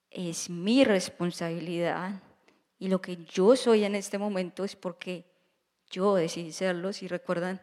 es 0.09 0.49
mi 0.49 0.83
responsabilidad 0.83 2.21
y 2.79 2.87
lo 2.87 3.01
que 3.01 3.17
yo 3.25 3.55
soy 3.55 3.83
en 3.83 3.95
este 3.95 4.17
momento 4.17 4.63
es 4.63 4.75
porque 4.75 5.25
yo 5.89 6.15
decidí 6.15 6.51
serlo. 6.51 6.93
Si 6.93 7.07
recuerdan, 7.07 7.61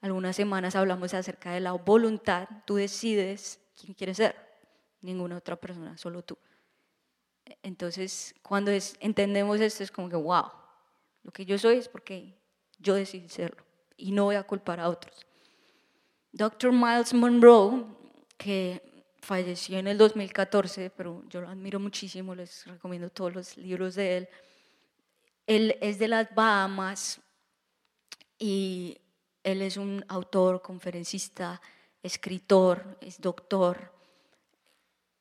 algunas 0.00 0.36
semanas 0.36 0.76
hablamos 0.76 1.14
acerca 1.14 1.52
de 1.52 1.60
la 1.60 1.72
voluntad. 1.72 2.48
Tú 2.64 2.76
decides 2.76 3.60
quién 3.80 3.94
quieres 3.94 4.18
ser, 4.18 4.36
ninguna 5.06 5.38
otra 5.38 5.56
persona, 5.56 5.96
solo 5.96 6.22
tú. 6.22 6.36
Entonces, 7.62 8.34
cuando 8.42 8.70
entendemos 9.00 9.60
esto 9.60 9.82
es 9.82 9.90
como 9.90 10.08
que, 10.08 10.16
wow, 10.16 10.50
lo 11.22 11.32
que 11.32 11.46
yo 11.46 11.58
soy 11.58 11.78
es 11.78 11.88
porque 11.88 12.34
yo 12.78 12.94
decidí 12.94 13.28
serlo 13.28 13.64
y 13.96 14.12
no 14.12 14.24
voy 14.24 14.36
a 14.36 14.42
culpar 14.42 14.80
a 14.80 14.88
otros. 14.88 15.26
Dr. 16.32 16.72
Miles 16.72 17.14
Monroe, 17.14 17.84
que 18.36 19.06
falleció 19.20 19.78
en 19.78 19.88
el 19.88 19.98
2014, 19.98 20.90
pero 20.90 21.24
yo 21.28 21.40
lo 21.40 21.48
admiro 21.48 21.80
muchísimo, 21.80 22.34
les 22.34 22.66
recomiendo 22.66 23.10
todos 23.10 23.34
los 23.34 23.56
libros 23.56 23.94
de 23.94 24.18
él. 24.18 24.28
Él 25.46 25.78
es 25.80 25.98
de 25.98 26.08
las 26.08 26.34
Bahamas 26.34 27.20
y 28.38 28.98
él 29.42 29.62
es 29.62 29.76
un 29.76 30.04
autor, 30.08 30.60
conferencista, 30.60 31.60
escritor, 32.02 32.98
es 33.00 33.20
doctor. 33.20 33.95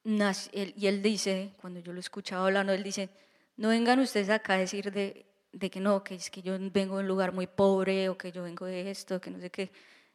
Y 0.05 0.85
él 0.85 1.01
dice, 1.01 1.55
cuando 1.59 1.79
yo 1.79 1.91
lo 1.91 1.99
escuchaba 1.99 2.45
hablando, 2.45 2.71
él 2.71 2.83
dice, 2.83 3.09
no 3.57 3.69
vengan 3.69 3.99
ustedes 3.99 4.29
acá 4.29 4.53
a 4.53 4.57
decir 4.57 4.91
de, 4.91 5.25
de 5.51 5.71
que 5.71 5.79
no, 5.79 6.03
que 6.03 6.13
es 6.13 6.29
que 6.29 6.43
yo 6.43 6.55
vengo 6.59 6.97
de 6.97 7.01
un 7.01 7.07
lugar 7.07 7.31
muy 7.31 7.47
pobre 7.47 8.07
o 8.09 8.15
que 8.15 8.31
yo 8.31 8.43
vengo 8.43 8.67
de 8.67 8.91
esto, 8.91 9.19
que 9.19 9.31
no 9.31 9.39
sé 9.39 9.49
qué. 9.49 9.71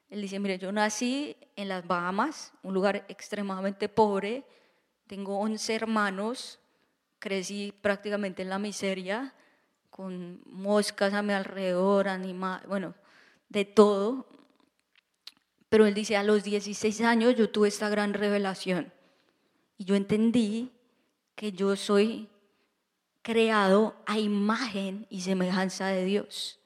Él 0.08 0.22
dice, 0.22 0.38
mire, 0.38 0.58
yo 0.58 0.70
nací 0.70 1.36
en 1.56 1.68
las 1.68 1.84
Bahamas, 1.84 2.52
un 2.62 2.72
lugar 2.72 3.04
extremadamente 3.08 3.88
pobre, 3.88 4.44
tengo 5.08 5.40
11 5.40 5.74
hermanos, 5.74 6.60
crecí 7.18 7.74
prácticamente 7.82 8.42
en 8.42 8.50
la 8.50 8.60
miseria, 8.60 9.34
con 9.90 10.40
moscas 10.46 11.14
a 11.14 11.22
mi 11.22 11.32
alrededor, 11.32 12.06
animales, 12.06 12.64
bueno, 12.68 12.94
de 13.48 13.64
todo. 13.64 14.28
Pero 15.68 15.86
él 15.86 15.94
dice, 15.94 16.16
a 16.16 16.22
los 16.22 16.44
16 16.44 17.00
años 17.00 17.34
yo 17.34 17.50
tuve 17.50 17.66
esta 17.66 17.88
gran 17.88 18.14
revelación 18.14 18.92
y 19.80 19.86
yo 19.86 19.94
entendí 19.94 20.70
que 21.34 21.52
yo 21.52 21.74
soy 21.74 22.28
creado 23.22 23.96
a 24.04 24.18
imagen 24.18 25.06
y 25.08 25.22
semejanza 25.22 25.86
de 25.86 26.04
Dios. 26.04 26.60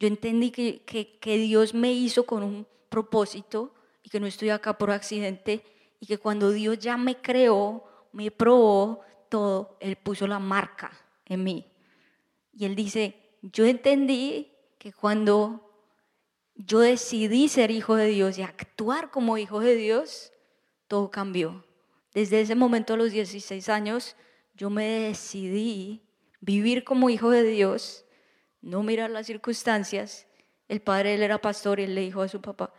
Yo 0.00 0.08
entendí 0.08 0.50
que, 0.50 0.82
que, 1.20 1.36
Dios 1.36 1.74
me 1.74 1.92
hizo 1.92 2.24
con 2.24 2.42
un 2.42 2.66
propósito 2.88 3.74
y 4.02 4.08
que 4.08 4.20
no 4.20 4.26
estoy 4.26 4.48
acá 4.48 4.78
por 4.78 4.90
accidente 4.90 5.66
y 6.00 6.06
que 6.06 6.16
cuando 6.16 6.50
Dios 6.50 6.78
ya 6.78 6.96
me 6.96 7.20
creó, 7.20 7.84
me 8.12 8.30
probó 8.30 9.02
todo, 9.28 9.76
Él 9.78 9.96
puso 9.96 10.26
la 10.26 10.38
marca 10.38 10.92
en 11.26 11.44
mí. 11.44 11.66
Y 12.54 12.64
Él 12.64 12.74
dice, 12.74 13.36
yo 13.42 13.66
entendí 13.66 14.50
que 14.78 14.94
cuando 14.94 15.60
yo 16.54 16.78
decidí 16.78 17.48
ser 17.48 17.70
hijo 17.70 17.96
de 17.96 18.06
Dios 18.06 18.38
y 18.38 18.42
actuar 18.42 19.10
como 19.10 19.36
hijo 19.36 19.60
de 19.60 19.76
Dios, 19.76 20.32
todo 20.88 21.10
cambió. 21.10 21.62
Desde 22.14 22.40
ese 22.40 22.54
momento 22.54 22.94
a 22.94 22.96
los 22.96 23.10
16 23.10 23.68
años, 23.68 24.16
yo 24.54 24.70
me 24.70 24.84
decidí 24.84 26.02
vivir 26.40 26.84
como 26.84 27.10
hijo 27.10 27.30
de 27.30 27.42
Dios 27.42 28.04
no 28.64 28.82
mirar 28.82 29.10
las 29.10 29.26
circunstancias. 29.26 30.26
El 30.68 30.80
padre, 30.80 31.14
él 31.14 31.22
era 31.22 31.38
pastor 31.38 31.80
y 31.80 31.84
él 31.84 31.94
le 31.94 32.00
dijo 32.00 32.22
a 32.22 32.28
su 32.28 32.40
papá, 32.40 32.72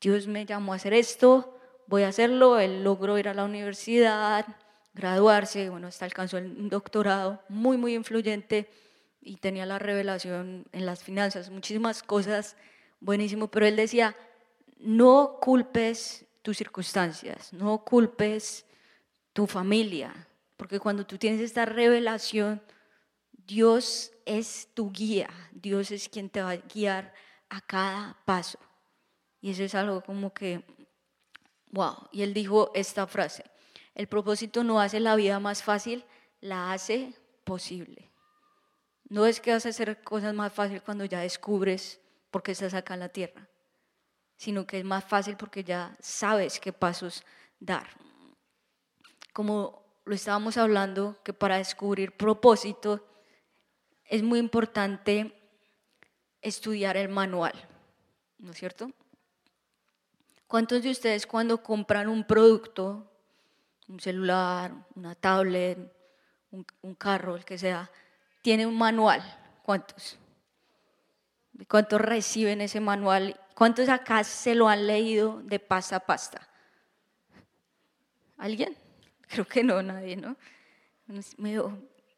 Dios 0.00 0.26
me 0.26 0.44
llamó 0.44 0.72
a 0.72 0.76
hacer 0.76 0.94
esto, 0.94 1.58
voy 1.86 2.02
a 2.02 2.08
hacerlo. 2.08 2.58
Él 2.58 2.82
logró 2.82 3.18
ir 3.18 3.28
a 3.28 3.34
la 3.34 3.44
universidad, 3.44 4.44
graduarse, 4.94 5.70
bueno, 5.70 5.86
hasta 5.86 6.04
alcanzó 6.04 6.38
un 6.38 6.68
doctorado 6.68 7.40
muy, 7.48 7.76
muy 7.76 7.94
influyente 7.94 8.68
y 9.20 9.36
tenía 9.36 9.64
la 9.66 9.78
revelación 9.78 10.66
en 10.72 10.86
las 10.86 11.04
finanzas, 11.04 11.50
muchísimas 11.50 12.02
cosas, 12.02 12.56
buenísimo, 13.00 13.48
pero 13.48 13.66
él 13.66 13.76
decía, 13.76 14.16
no 14.78 15.38
culpes 15.40 16.26
tus 16.42 16.58
circunstancias, 16.58 17.52
no 17.52 17.84
culpes 17.84 18.66
tu 19.32 19.46
familia, 19.46 20.28
porque 20.56 20.78
cuando 20.78 21.06
tú 21.06 21.18
tienes 21.18 21.40
esta 21.40 21.64
revelación, 21.64 22.62
Dios 23.32 24.12
es 24.26 24.68
tu 24.74 24.92
guía, 24.92 25.30
Dios 25.52 25.90
es 25.90 26.08
quien 26.08 26.28
te 26.28 26.42
va 26.42 26.50
a 26.50 26.56
guiar 26.56 27.14
a 27.48 27.60
cada 27.60 28.16
paso. 28.24 28.58
Y 29.40 29.50
eso 29.50 29.64
es 29.64 29.74
algo 29.74 30.02
como 30.02 30.32
que, 30.32 30.64
wow. 31.70 32.08
Y 32.12 32.22
él 32.22 32.32
dijo 32.32 32.70
esta 32.74 33.06
frase, 33.06 33.44
el 33.94 34.06
propósito 34.06 34.62
no 34.62 34.80
hace 34.80 35.00
la 35.00 35.16
vida 35.16 35.40
más 35.40 35.62
fácil, 35.62 36.04
la 36.40 36.72
hace 36.72 37.12
posible. 37.44 38.10
No 39.08 39.26
es 39.26 39.40
que 39.40 39.52
vas 39.52 39.66
a 39.66 39.70
hacer 39.70 40.02
cosas 40.02 40.32
más 40.32 40.52
fáciles 40.52 40.82
cuando 40.82 41.04
ya 41.04 41.20
descubres 41.20 42.00
por 42.30 42.42
qué 42.42 42.52
estás 42.52 42.72
acá 42.72 42.94
en 42.94 43.00
la 43.00 43.10
tierra, 43.10 43.48
sino 44.42 44.66
que 44.66 44.80
es 44.80 44.84
más 44.84 45.04
fácil 45.04 45.36
porque 45.36 45.62
ya 45.62 45.96
sabes 46.00 46.58
qué 46.58 46.72
pasos 46.72 47.22
dar. 47.60 47.86
Como 49.32 49.84
lo 50.04 50.16
estábamos 50.16 50.56
hablando, 50.56 51.16
que 51.22 51.32
para 51.32 51.58
descubrir 51.58 52.16
propósito 52.16 53.06
es 54.04 54.24
muy 54.24 54.40
importante 54.40 55.32
estudiar 56.40 56.96
el 56.96 57.08
manual, 57.08 57.52
¿no 58.38 58.50
es 58.50 58.58
cierto? 58.58 58.90
¿Cuántos 60.48 60.82
de 60.82 60.90
ustedes 60.90 61.24
cuando 61.24 61.62
compran 61.62 62.08
un 62.08 62.24
producto, 62.24 63.12
un 63.86 64.00
celular, 64.00 64.74
una 64.96 65.14
tablet, 65.14 65.78
un, 66.50 66.94
carro, 66.96 67.36
el 67.36 67.44
que 67.44 67.58
sea, 67.58 67.88
tiene 68.42 68.66
un 68.66 68.76
manual? 68.76 69.22
¿Cuántos? 69.62 70.18
¿Cuántos 71.68 72.00
reciben 72.00 72.60
ese 72.60 72.80
manual? 72.80 73.38
¿Cuántos 73.54 73.88
acá 73.88 74.24
se 74.24 74.54
lo 74.54 74.68
han 74.68 74.86
leído 74.86 75.42
de 75.42 75.58
pasta 75.58 75.96
a 75.96 76.00
pasta? 76.00 76.48
¿Alguien? 78.38 78.76
Creo 79.28 79.46
que 79.46 79.62
no, 79.62 79.82
nadie, 79.82 80.16
¿no? 80.16 80.36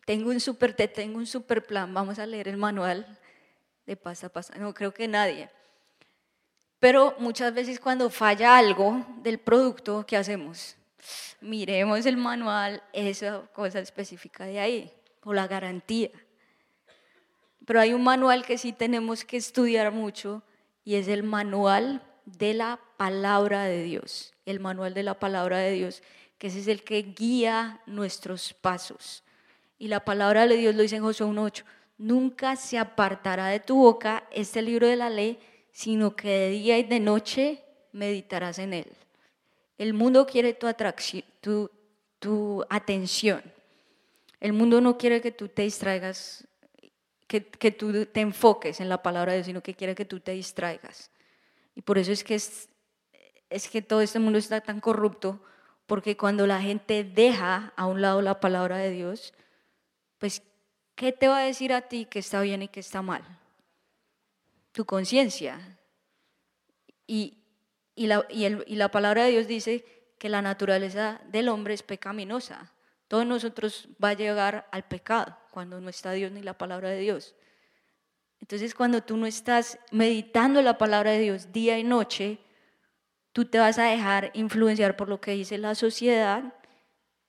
Tengo 0.04 0.30
un 0.30 0.40
super 0.40 0.74
te 0.74 0.88
tengo 0.88 1.18
un 1.18 1.26
super 1.26 1.64
plan, 1.64 1.92
vamos 1.92 2.18
a 2.18 2.26
leer 2.26 2.48
el 2.48 2.56
manual 2.56 3.18
de 3.86 3.96
pasa 3.96 4.28
a 4.28 4.30
pasa. 4.30 4.54
No 4.56 4.72
creo 4.74 4.92
que 4.92 5.08
nadie. 5.08 5.50
Pero 6.78 7.14
muchas 7.18 7.52
veces 7.54 7.80
cuando 7.80 8.10
falla 8.10 8.56
algo 8.56 9.04
del 9.22 9.38
producto, 9.38 10.04
¿qué 10.06 10.16
hacemos? 10.16 10.76
Miremos 11.40 12.04
el 12.06 12.16
manual, 12.16 12.82
esa 12.92 13.42
cosa 13.52 13.80
específica 13.80 14.44
de 14.44 14.60
ahí, 14.60 14.92
o 15.22 15.32
la 15.32 15.46
garantía. 15.46 16.10
Pero 17.64 17.80
hay 17.80 17.94
un 17.94 18.04
manual 18.04 18.44
que 18.44 18.58
sí 18.58 18.72
tenemos 18.72 19.24
que 19.24 19.38
estudiar 19.38 19.92
mucho 19.92 20.42
y 20.84 20.96
es 20.96 21.08
el 21.08 21.22
manual 21.22 22.02
de 22.26 22.54
la 22.54 22.80
palabra 22.96 23.64
de 23.64 23.82
Dios. 23.82 24.34
El 24.46 24.60
manual 24.60 24.94
de 24.94 25.02
la 25.02 25.18
palabra 25.18 25.58
de 25.58 25.72
Dios, 25.72 26.02
que 26.38 26.48
ese 26.48 26.60
es 26.60 26.68
el 26.68 26.82
que 26.82 27.02
guía 27.02 27.80
nuestros 27.86 28.52
pasos 28.52 29.22
Y 29.78 29.88
la 29.88 30.04
palabra 30.04 30.46
de 30.46 30.56
Dios 30.56 30.74
lo 30.74 30.82
dice 30.82 30.96
en 30.96 31.02
Josué 31.02 31.26
1.8. 31.26 31.64
Nunca 31.96 32.56
se 32.56 32.78
apartará 32.78 33.48
de 33.48 33.60
tu 33.60 33.76
boca 33.76 34.24
este 34.30 34.62
libro 34.62 34.86
de 34.86 34.96
la 34.96 35.10
ley, 35.10 35.38
sino 35.72 36.14
que 36.16 36.28
de 36.28 36.50
día 36.50 36.78
y 36.78 36.82
de 36.82 37.00
noche 37.00 37.62
meditarás 37.92 38.58
en 38.58 38.74
él. 38.74 38.92
El 39.78 39.94
mundo 39.94 40.26
quiere 40.26 40.52
tu, 40.52 40.66
atracción, 40.66 41.24
tu, 41.40 41.70
tu 42.18 42.64
atención. 42.68 43.42
El 44.40 44.52
mundo 44.52 44.80
no 44.80 44.98
quiere 44.98 45.20
que 45.20 45.30
tú 45.30 45.48
te 45.48 45.62
distraigas, 45.62 46.46
que, 47.26 47.46
que, 47.46 47.70
tú 47.70 48.06
te 48.06 48.20
enfoques 48.20 48.80
en 48.80 48.88
la 48.88 49.02
palabra 49.02 49.32
de 49.32 49.38
Dios, 49.38 49.46
sino 49.46 49.62
que 49.62 49.74
quiere 49.74 49.94
que 49.94 50.04
tú 50.04 50.20
te 50.20 50.32
distraigas. 50.32 51.10
Y 51.74 51.82
por 51.82 51.98
eso 51.98 52.12
es 52.12 52.22
que, 52.22 52.34
es, 52.34 53.68
que 53.68 53.82
todo 53.82 54.00
este 54.00 54.18
mundo 54.18 54.38
está 54.38 54.60
tan 54.60 54.80
corrupto, 54.80 55.42
porque 55.86 56.16
cuando 56.16 56.46
la 56.46 56.60
gente 56.60 57.04
deja 57.04 57.72
a 57.76 57.86
un 57.86 58.00
lado 58.00 58.22
la 58.22 58.40
palabra 58.40 58.78
de 58.78 58.90
Dios, 58.90 59.34
pues, 60.18 60.42
¿qué 60.94 61.12
te 61.12 61.28
va 61.28 61.38
a 61.38 61.44
decir 61.44 61.72
a 61.72 61.82
ti 61.82 62.06
que 62.06 62.18
está 62.18 62.40
bien 62.40 62.62
y 62.62 62.68
que 62.68 62.80
está 62.80 63.02
mal? 63.02 63.22
Tu 64.72 64.84
conciencia. 64.84 65.78
Y, 67.06 67.38
y, 67.94 68.06
la, 68.06 68.26
y, 68.30 68.44
y 68.44 68.76
la 68.76 68.90
palabra 68.90 69.24
de 69.24 69.32
Dios 69.32 69.46
dice 69.46 69.84
que 70.18 70.28
la 70.28 70.42
naturaleza 70.42 71.20
del 71.26 71.48
hombre 71.48 71.74
es 71.74 71.82
pecaminosa. 71.82 72.72
Todos 73.08 73.26
nosotros 73.26 73.88
va 74.02 74.10
a 74.10 74.14
llegar 74.14 74.68
al 74.72 74.84
pecado 74.84 75.36
cuando 75.54 75.80
no 75.80 75.88
está 75.88 76.10
Dios 76.10 76.32
ni 76.32 76.42
la 76.42 76.58
palabra 76.58 76.90
de 76.90 76.98
Dios. 76.98 77.36
Entonces 78.40 78.74
cuando 78.74 79.04
tú 79.04 79.16
no 79.16 79.24
estás 79.24 79.78
meditando 79.92 80.60
la 80.62 80.78
palabra 80.78 81.12
de 81.12 81.20
Dios 81.20 81.52
día 81.52 81.78
y 81.78 81.84
noche, 81.84 82.40
tú 83.32 83.44
te 83.44 83.60
vas 83.60 83.78
a 83.78 83.84
dejar 83.84 84.32
influenciar 84.34 84.96
por 84.96 85.08
lo 85.08 85.20
que 85.20 85.30
dice 85.30 85.56
la 85.56 85.76
sociedad 85.76 86.54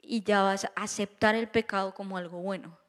y 0.01 0.23
ya 0.23 0.41
vas 0.41 0.65
a 0.65 0.71
aceptar 0.75 1.35
el 1.35 1.47
pecado 1.47 1.93
como 1.93 2.17
algo 2.17 2.39
bueno. 2.39 2.79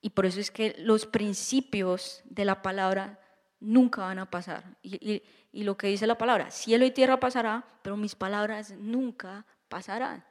Y 0.00 0.10
por 0.10 0.24
eso 0.24 0.38
es 0.38 0.52
que 0.52 0.76
los 0.78 1.04
principios 1.04 2.22
de 2.26 2.44
la 2.44 2.62
palabra 2.62 3.18
nunca 3.58 4.02
van 4.02 4.20
a 4.20 4.30
pasar. 4.30 4.76
Y, 4.82 5.20
lo 5.52 5.76
que 5.76 5.88
dice 5.88 6.06
la 6.06 6.18
palabra, 6.18 6.52
cielo 6.52 6.84
y 6.84 6.92
tierra 6.92 7.18
pasará, 7.18 7.64
pero 7.82 7.96
mis 7.96 8.14
palabras 8.14 8.70
nunca 8.78 9.46
pasarán. 9.68 10.24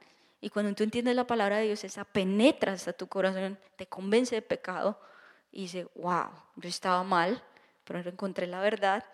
Y 0.46 0.48
cuando 0.48 0.72
tú 0.76 0.84
entiendes 0.84 1.16
la 1.16 1.26
palabra 1.26 1.56
de 1.56 1.64
Dios, 1.64 1.82
esa 1.82 2.04
penetra 2.04 2.72
hasta 2.72 2.92
tu 2.92 3.08
corazón, 3.08 3.58
te 3.74 3.88
convence 3.88 4.32
de 4.36 4.42
pecado 4.42 4.96
y 5.50 5.62
dice, 5.62 5.88
wow, 5.96 6.28
yo 6.54 6.68
estaba 6.68 7.02
mal, 7.02 7.42
pero 7.82 7.98
encontré 7.98 8.46
la 8.46 8.60
verdad 8.60 9.04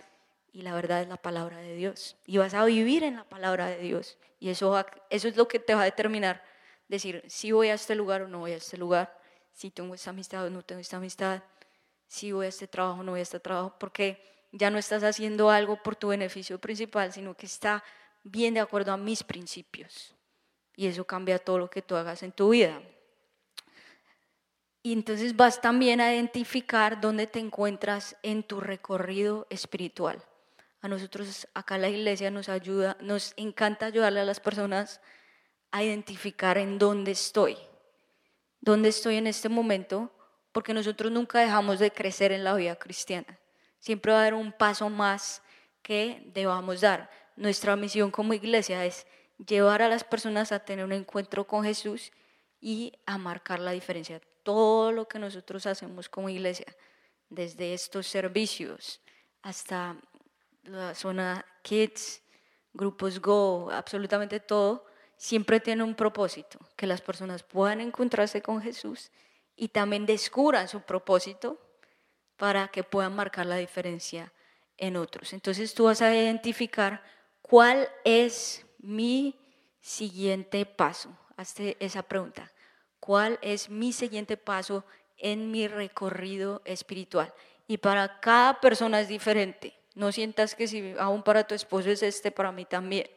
y 0.53 0.61
la 0.61 0.75
verdad 0.75 1.01
es 1.01 1.09
la 1.09 1.17
palabra 1.17 1.57
de 1.57 1.75
Dios. 1.75 2.19
Y 2.27 2.37
vas 2.37 2.53
a 2.53 2.63
vivir 2.67 3.03
en 3.03 3.17
la 3.17 3.25
palabra 3.25 3.67
de 3.69 3.79
Dios. 3.79 4.19
Y 4.41 4.51
eso, 4.51 4.79
eso 5.09 5.27
es 5.27 5.35
lo 5.35 5.49
que 5.49 5.59
te 5.59 5.75
va 5.75 5.81
a 5.81 5.85
determinar, 5.85 6.45
decir, 6.87 7.25
si 7.29 7.51
voy 7.51 7.69
a 7.69 7.75
este 7.75 7.95
lugar 7.95 8.21
o 8.21 8.29
no 8.29 8.41
voy 8.41 8.53
a 8.53 8.57
este 8.57 8.77
lugar, 8.77 9.19
si 9.55 9.71
tengo 9.71 9.95
esta 9.95 10.11
amistad 10.11 10.45
o 10.45 10.51
no 10.51 10.63
tengo 10.63 10.83
esta 10.83 10.99
amistad, 10.99 11.43
si 12.09 12.33
voy 12.33 12.45
a 12.45 12.51
este 12.51 12.69
trabajo 12.69 13.01
o 13.01 13.05
no 13.05 13.13
voy 13.13 13.21
a 13.21 13.23
este 13.23 13.41
trabajo, 13.41 13.75
porque 13.81 14.23
ya 14.53 14.69
no 14.69 14.77
estás 14.77 15.03
haciendo 15.03 15.49
algo 15.49 15.83
por 15.83 15.97
tu 15.97 16.09
beneficio 16.09 16.61
principal, 16.61 17.11
sino 17.11 17.35
que 17.35 17.47
está 17.47 17.83
bien 18.23 18.53
de 18.53 18.61
acuerdo 18.61 18.93
a 18.93 18.99
mis 18.99 19.23
principios. 19.23 20.15
Y 20.77 20.87
eso 20.87 21.05
cambia 21.05 21.39
todo 21.39 21.59
lo 21.59 21.71
que 21.71 21.83
tú 21.83 21.97
hagas 21.97 22.23
en 22.23 22.33
tu 22.33 22.51
vida. 22.51 22.81
Y 24.83 24.93
entonces 24.93 25.37
vas 25.37 25.61
también 25.61 26.01
a 26.01 26.13
identificar 26.13 27.01
dónde 27.01 27.27
te 27.27 27.39
encuentras 27.39 28.17
en 28.23 28.43
tu 28.43 28.61
recorrido 28.61 29.47
espiritual. 29.51 30.25
A 30.81 30.89
nosotros 30.89 31.47
acá 31.55 31.79
la 31.79 31.89
iglesia 31.89 32.31
nos 32.31 32.49
ayuda, 32.49 32.97
nos 33.01 33.35
encanta 33.37 33.87
ayudarle 33.87 34.21
a 34.21 34.25
las 34.25 34.41
personas 34.41 35.01
a 35.71 35.85
identificar 35.85 36.59
en 36.59 36.79
dónde 36.79 37.13
estoy 37.13 37.57
dónde 38.63 38.89
estoy 38.89 39.17
en 39.17 39.27
este 39.27 39.51
momento, 39.51 40.11
porque 40.53 40.73
nosotros 40.73 41.13
nunca 41.13 41.41
dejamos 41.41 41.79
de 41.79 41.91
crecer 41.91 42.33
en 42.33 42.45
la 42.45 42.55
vida 42.55 42.77
cristiana. 42.77 43.39
Siempre 43.79 44.13
va 44.13 44.19
a 44.19 44.21
haber 44.23 44.35
un 44.35 44.53
paso 44.53 44.89
más 44.89 45.43
que 45.83 46.23
debamos 46.33 46.81
dar. 46.81 47.11
Nuestra 47.37 47.75
misión 47.77 48.11
como 48.11 48.33
iglesia 48.33 48.87
es 48.87 49.07
llevar 49.47 49.83
a 49.83 49.89
las 49.89 50.05
personas 50.05 50.53
a 50.53 50.61
tener 50.61 50.85
un 50.85 50.93
encuentro 50.93 51.47
con 51.47 51.65
Jesús 51.65 52.13
y 52.61 52.93
a 53.07 53.19
marcar 53.19 53.59
la 53.59 53.73
diferencia. 53.73 54.21
Todo 54.43 54.93
lo 54.93 55.09
que 55.09 55.19
nosotros 55.19 55.67
hacemos 55.67 56.09
como 56.09 56.29
iglesia, 56.29 56.67
desde 57.29 57.75
estos 57.75 58.07
servicios 58.07 59.01
hasta 59.43 59.97
la 60.65 60.95
zona 60.95 61.45
Kids, 61.63 62.23
grupos 62.73 63.21
Go, 63.21 63.71
absolutamente 63.71 64.41
todo, 64.41 64.87
siempre 65.17 65.61
tiene 65.61 65.83
un 65.83 65.95
propósito, 65.95 66.59
que 66.77 66.87
las 66.87 67.01
personas 67.01 67.43
puedan 67.43 67.81
encontrarse 67.81 68.43
con 68.43 68.61
Jesús 68.61 69.11
y 69.57 69.69
también 69.69 70.07
descubran 70.07 70.69
su 70.69 70.81
propósito 70.81 71.61
para 72.37 72.69
que 72.69 72.83
puedan 72.83 73.15
marcar 73.15 73.47
la 73.47 73.57
diferencia 73.57 74.33
en 74.77 74.97
otros. 74.97 75.33
Entonces 75.33 75.75
tú 75.75 75.85
vas 75.85 76.03
a 76.03 76.15
identificar 76.15 77.03
cuál 77.41 77.89
es 78.05 78.67
mi 78.83 79.39
siguiente 79.81 80.67
paso. 80.67 81.17
Hazte 81.37 81.77
esa 81.81 82.03
pregunta. 82.03 82.53
¿Cuál 83.01 83.39
es 83.43 83.71
mi 83.71 83.93
siguiente 83.93 84.37
paso 84.37 84.85
en 85.17 85.51
mi 85.51 85.67
recorrido 85.67 86.63
espiritual? 86.65 87.33
Y 87.67 87.79
para 87.79 88.21
cada 88.21 88.61
persona 88.61 89.01
es 89.01 89.09
diferente. 89.09 89.79
No 89.95 90.13
sientas 90.13 90.55
que 90.55 90.69
si 90.69 90.95
aún 90.99 91.23
para 91.23 91.47
tu 91.47 91.55
esposo 91.55 91.91
es 91.91 92.03
este, 92.03 92.31
para 92.31 92.53
mí 92.53 92.65
también. 92.65 93.09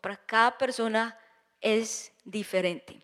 Para 0.00 0.16
cada 0.18 0.58
persona 0.58 1.18
es 1.62 2.12
diferente. 2.24 3.00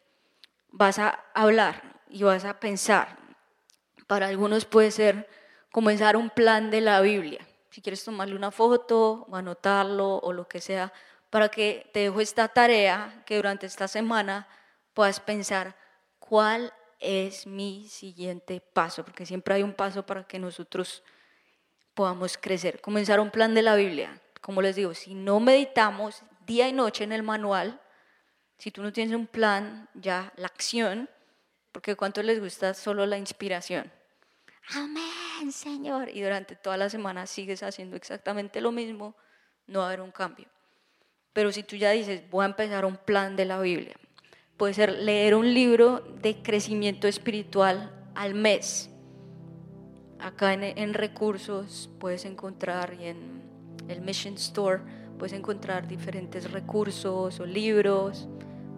Vas 0.68 0.98
a 0.98 1.24
hablar 1.32 2.02
y 2.10 2.22
vas 2.24 2.44
a 2.44 2.60
pensar. 2.60 3.16
Para 4.06 4.26
algunos 4.26 4.66
puede 4.66 4.90
ser 4.90 5.26
comenzar 5.72 6.16
un 6.16 6.28
plan 6.28 6.70
de 6.70 6.82
la 6.82 7.00
Biblia. 7.00 7.46
Si 7.70 7.80
quieres 7.80 8.04
tomarle 8.04 8.36
una 8.36 8.50
foto 8.50 9.26
o 9.30 9.34
anotarlo 9.34 10.18
o 10.18 10.32
lo 10.34 10.46
que 10.46 10.60
sea, 10.60 10.92
para 11.30 11.48
que 11.48 11.88
te 11.92 12.00
dejo 12.00 12.20
esta 12.20 12.48
tarea 12.48 13.22
que 13.24 13.36
durante 13.36 13.66
esta 13.66 13.88
semana 13.88 14.48
puedas 14.92 15.20
pensar 15.20 15.76
cuál 16.18 16.72
es 16.98 17.46
mi 17.46 17.88
siguiente 17.88 18.60
paso, 18.60 19.04
porque 19.04 19.24
siempre 19.24 19.54
hay 19.54 19.62
un 19.62 19.72
paso 19.72 20.04
para 20.04 20.24
que 20.24 20.38
nosotros 20.38 21.02
podamos 21.94 22.36
crecer. 22.36 22.80
Comenzar 22.80 23.20
un 23.20 23.30
plan 23.30 23.54
de 23.54 23.62
la 23.62 23.76
Biblia. 23.76 24.20
Como 24.40 24.60
les 24.60 24.76
digo, 24.76 24.94
si 24.94 25.14
no 25.14 25.40
meditamos, 25.40 26.22
día 26.46 26.68
y 26.68 26.72
noche 26.72 27.04
en 27.04 27.12
el 27.12 27.22
manual, 27.22 27.80
si 28.58 28.70
tú 28.70 28.82
no 28.82 28.92
tienes 28.92 29.14
un 29.14 29.26
plan, 29.26 29.88
ya 29.94 30.32
la 30.36 30.46
acción, 30.46 31.08
porque 31.72 31.96
cuánto 31.96 32.22
les 32.22 32.40
gusta 32.40 32.74
solo 32.74 33.06
la 33.06 33.16
inspiración. 33.16 33.90
Amén, 34.74 35.52
Señor. 35.52 36.08
Y 36.10 36.20
durante 36.20 36.56
toda 36.56 36.76
la 36.76 36.90
semana 36.90 37.26
sigues 37.26 37.62
haciendo 37.62 37.96
exactamente 37.96 38.60
lo 38.60 38.72
mismo, 38.72 39.14
no 39.66 39.80
va 39.80 39.86
a 39.86 39.88
haber 39.88 40.00
un 40.00 40.10
cambio. 40.10 40.48
Pero 41.32 41.52
si 41.52 41.62
tú 41.62 41.76
ya 41.76 41.90
dices, 41.92 42.22
voy 42.30 42.42
a 42.42 42.46
empezar 42.46 42.84
un 42.84 42.96
plan 42.96 43.36
de 43.36 43.44
la 43.44 43.60
Biblia, 43.60 43.94
puede 44.56 44.74
ser 44.74 44.92
leer 44.92 45.34
un 45.34 45.54
libro 45.54 46.00
de 46.20 46.42
crecimiento 46.42 47.06
espiritual 47.06 47.92
al 48.14 48.34
mes. 48.34 48.90
Acá 50.18 50.52
en, 50.52 50.92
recursos 50.92 51.88
puedes 51.98 52.24
encontrar 52.24 52.94
y 53.00 53.06
en 53.06 53.42
el 53.88 54.02
Mission 54.02 54.34
Store 54.34 54.82
puedes 55.18 55.32
encontrar 55.32 55.88
diferentes 55.88 56.50
recursos 56.50 57.40
o 57.40 57.46
libros, 57.46 58.28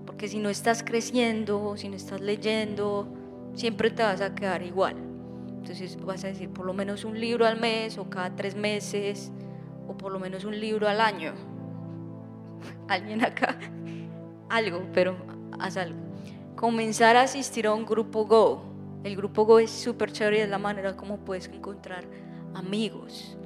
porque 0.07 0.29
si 0.29 0.39
no 0.39 0.51
estás 0.51 0.85
creciendo, 0.85 1.77
si 1.77 1.89
no 1.89 1.97
estás 1.97 2.21
leyendo, 2.21 3.09
siempre 3.55 3.91
te 3.91 4.03
vas 4.03 4.21
a 4.21 4.35
quedar 4.35 4.63
igual. 4.63 4.97
Entonces 5.49 5.97
vas 6.05 6.23
a 6.25 6.29
decir 6.29 6.51
por 6.51 6.67
lo 6.67 6.75
menos 6.75 7.05
un 7.05 7.19
libro 7.19 7.47
al 7.47 7.59
mes 7.59 7.99
o 7.99 8.09
cada 8.09 8.37
tres 8.37 8.55
meses 8.55 9.33
o 9.89 9.97
por 9.97 10.13
lo 10.13 10.21
menos 10.21 10.45
un 10.45 10.61
libro 10.61 10.89
al 10.89 11.01
año. 11.01 11.52
Alguien 12.89 13.25
acá, 13.25 13.59
algo, 14.49 14.83
pero 14.93 15.17
haz 15.59 15.77
algo. 15.77 15.99
Comenzar 16.57 17.17
a 17.17 17.23
asistir 17.23 17.67
a 17.67 17.75
un 17.75 17.87
grupo 17.87 18.25
Go. 18.27 18.65
El 19.05 19.17
grupo 19.17 19.45
Go 19.45 19.59
es 19.59 19.71
súper 19.71 20.13
chévere 20.13 20.43
es 20.43 20.49
la 20.49 20.59
manera 20.59 20.97
como 20.97 21.19
puedes 21.19 21.49
encontrar 21.49 22.05
amigos 22.55 23.37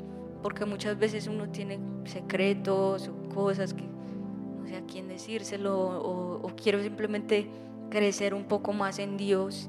porque 0.47 0.65
muchas 0.65 0.97
veces 0.97 1.27
uno 1.27 1.49
tiene 1.49 1.81
secretos 2.05 3.09
o 3.09 3.35
cosas 3.35 3.75
que 3.75 3.83
no 3.83 4.65
sé 4.69 4.77
a 4.77 4.83
quién 4.83 5.09
decírselo 5.09 5.77
o, 5.77 6.53
quiero 6.55 6.81
simplemente 6.81 7.51
crecer 7.91 8.33
un 8.33 8.45
poco 8.45 8.73
más 8.73 9.01
en 9.01 9.17
Dios 9.17 9.69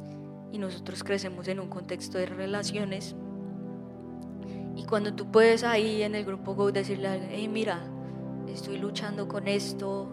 y 0.51 0.59
nosotros 0.59 1.03
crecemos 1.03 1.47
en 1.47 1.59
un 1.59 1.67
contexto 1.67 2.19
de 2.19 2.27
relaciones. 2.27 3.15
Y 4.75 4.85
cuando 4.85 5.15
tú 5.15 5.31
puedes 5.31 5.63
ahí 5.63 6.03
en 6.03 6.13
el 6.13 6.25
grupo 6.25 6.53
Go 6.53 6.71
decirle, 6.71 7.27
hey, 7.31 7.47
mira, 7.47 7.81
estoy 8.53 8.77
luchando 8.77 9.27
con 9.27 9.47
esto, 9.47 10.07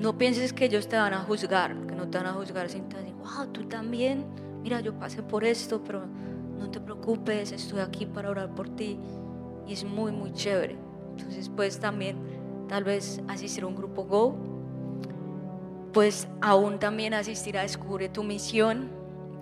no 0.00 0.16
pienses 0.16 0.52
que 0.52 0.64
ellos 0.64 0.88
te 0.88 0.96
van 0.96 1.12
a 1.12 1.20
juzgar, 1.20 1.76
que 1.86 1.94
no 1.94 2.08
te 2.08 2.18
van 2.18 2.28
a 2.28 2.32
juzgar 2.32 2.68
sin 2.70 2.88
decir, 2.88 3.14
wow, 3.14 3.46
tú 3.52 3.64
también, 3.64 4.24
mira, 4.62 4.80
yo 4.80 4.98
pasé 4.98 5.22
por 5.22 5.44
esto, 5.44 5.82
pero 5.84 6.06
no 6.58 6.70
te 6.70 6.80
preocupes, 6.80 7.52
estoy 7.52 7.80
aquí 7.80 8.06
para 8.06 8.30
orar 8.30 8.54
por 8.54 8.68
ti 8.68 8.98
y 9.66 9.72
es 9.72 9.84
muy, 9.84 10.12
muy 10.12 10.32
chévere. 10.32 10.76
Entonces 11.16 11.48
puedes 11.48 11.78
también 11.78 12.16
tal 12.68 12.84
vez 12.84 13.20
asistir 13.28 13.64
a 13.64 13.66
un 13.66 13.76
grupo 13.76 14.04
Go. 14.04 14.36
pues 15.92 16.28
aún 16.40 16.78
también 16.78 17.14
asistir 17.14 17.58
a 17.58 17.62
Descubre 17.62 18.08
tu 18.08 18.22
misión, 18.22 18.90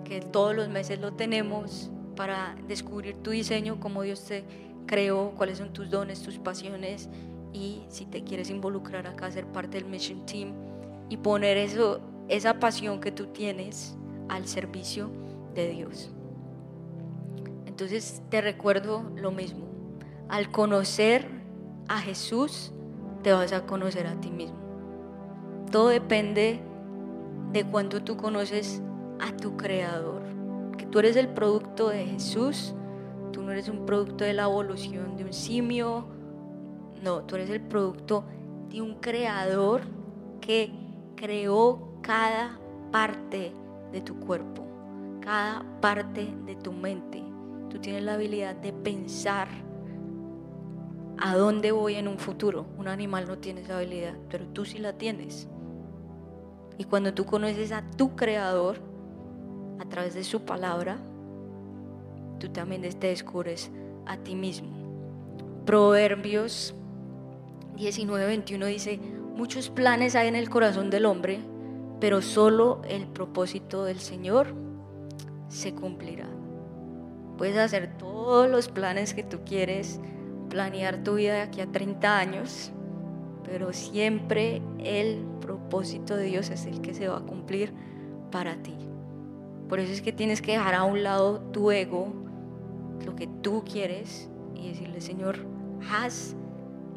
que 0.03 0.19
todos 0.19 0.55
los 0.55 0.67
meses 0.67 0.99
lo 0.99 1.13
tenemos 1.13 1.91
para 2.15 2.55
descubrir 2.67 3.15
tu 3.17 3.29
diseño, 3.29 3.79
cómo 3.79 4.01
Dios 4.01 4.25
te 4.25 4.43
creó, 4.87 5.33
cuáles 5.37 5.59
son 5.59 5.71
tus 5.71 5.89
dones, 5.89 6.21
tus 6.21 6.39
pasiones 6.39 7.07
y 7.53 7.83
si 7.89 8.05
te 8.05 8.23
quieres 8.23 8.49
involucrar 8.49 9.07
acá, 9.07 9.31
ser 9.31 9.45
parte 9.47 9.79
del 9.79 9.89
Mission 9.89 10.25
Team 10.25 10.53
y 11.09 11.17
poner 11.17 11.57
eso, 11.57 12.01
esa 12.27 12.59
pasión 12.59 12.99
que 12.99 13.11
tú 13.11 13.27
tienes 13.27 13.97
al 14.27 14.47
servicio 14.47 15.09
de 15.55 15.69
Dios. 15.69 16.11
Entonces 17.65 18.21
te 18.29 18.41
recuerdo 18.41 19.03
lo 19.15 19.31
mismo, 19.31 19.65
al 20.27 20.51
conocer 20.51 21.27
a 21.87 21.99
Jesús, 21.99 22.71
te 23.23 23.33
vas 23.33 23.51
a 23.51 23.65
conocer 23.65 24.05
a 24.07 24.19
ti 24.19 24.29
mismo. 24.29 24.57
Todo 25.71 25.89
depende 25.89 26.61
de 27.51 27.63
cuánto 27.63 28.03
tú 28.03 28.15
conoces 28.15 28.81
a 29.19 29.35
tu 29.35 29.57
Creador, 29.57 30.21
que 30.77 30.85
tú 30.85 30.99
eres 30.99 31.15
el 31.15 31.29
producto 31.29 31.89
de 31.89 32.05
Jesús, 32.05 32.75
tú 33.31 33.41
no 33.41 33.51
eres 33.51 33.69
un 33.69 33.85
producto 33.85 34.23
de 34.23 34.33
la 34.33 34.43
evolución 34.43 35.17
de 35.17 35.25
un 35.25 35.33
simio, 35.33 36.07
no, 37.03 37.21
tú 37.23 37.35
eres 37.35 37.49
el 37.49 37.61
producto 37.61 38.23
de 38.69 38.81
un 38.81 38.95
Creador 38.95 39.81
que 40.41 40.71
creó 41.15 41.99
cada 42.01 42.59
parte 42.91 43.51
de 43.91 44.01
tu 44.01 44.19
cuerpo, 44.19 44.65
cada 45.21 45.63
parte 45.81 46.33
de 46.45 46.55
tu 46.55 46.71
mente. 46.71 47.23
Tú 47.69 47.79
tienes 47.79 48.03
la 48.03 48.15
habilidad 48.15 48.55
de 48.55 48.73
pensar 48.73 49.47
a 51.17 51.35
dónde 51.35 51.71
voy 51.71 51.95
en 51.95 52.07
un 52.07 52.17
futuro. 52.17 52.65
Un 52.77 52.87
animal 52.87 53.27
no 53.27 53.37
tiene 53.37 53.61
esa 53.61 53.77
habilidad, 53.77 54.15
pero 54.29 54.45
tú 54.47 54.65
sí 54.65 54.77
la 54.77 54.93
tienes. 54.93 55.47
Y 56.77 56.85
cuando 56.85 57.13
tú 57.13 57.25
conoces 57.25 57.71
a 57.71 57.83
tu 57.97 58.15
creador 58.15 58.77
a 59.79 59.85
través 59.85 60.13
de 60.13 60.23
su 60.23 60.41
palabra, 60.41 60.97
tú 62.39 62.49
también 62.49 62.81
te 62.81 63.07
descubres 63.07 63.69
a 64.05 64.17
ti 64.17 64.35
mismo. 64.35 64.69
Proverbios 65.65 66.73
19:21 67.79 68.65
dice, 68.67 68.99
muchos 69.35 69.69
planes 69.69 70.15
hay 70.15 70.27
en 70.27 70.35
el 70.35 70.49
corazón 70.49 70.89
del 70.89 71.05
hombre, 71.05 71.39
pero 71.99 72.21
solo 72.21 72.81
el 72.87 73.07
propósito 73.07 73.85
del 73.85 73.99
Señor 73.99 74.53
se 75.47 75.73
cumplirá. 75.73 76.27
Puedes 77.37 77.57
hacer 77.57 77.97
todos 77.97 78.49
los 78.49 78.67
planes 78.67 79.13
que 79.13 79.23
tú 79.23 79.39
quieres, 79.45 80.01
planear 80.49 81.03
tu 81.03 81.15
vida 81.15 81.35
de 81.35 81.41
aquí 81.41 81.61
a 81.61 81.71
30 81.71 82.17
años, 82.17 82.71
pero 83.43 83.71
siempre 83.71 84.61
el 84.79 85.23
propósito 85.39 86.17
de 86.17 86.25
Dios 86.25 86.49
es 86.49 86.65
el 86.65 86.81
que 86.81 86.93
se 86.93 87.07
va 87.07 87.19
a 87.19 87.25
cumplir 87.25 87.73
para 88.29 88.55
ti. 88.57 88.75
Por 89.69 89.79
eso 89.79 89.93
es 89.93 90.01
que 90.01 90.11
tienes 90.11 90.41
que 90.41 90.51
dejar 90.51 90.75
a 90.75 90.83
un 90.83 91.03
lado 91.03 91.39
tu 91.51 91.71
ego, 91.71 92.11
lo 93.05 93.15
que 93.15 93.27
tú 93.27 93.63
quieres, 93.63 94.29
y 94.55 94.69
decirle, 94.69 94.99
Señor, 94.99 95.45
haz 95.91 96.35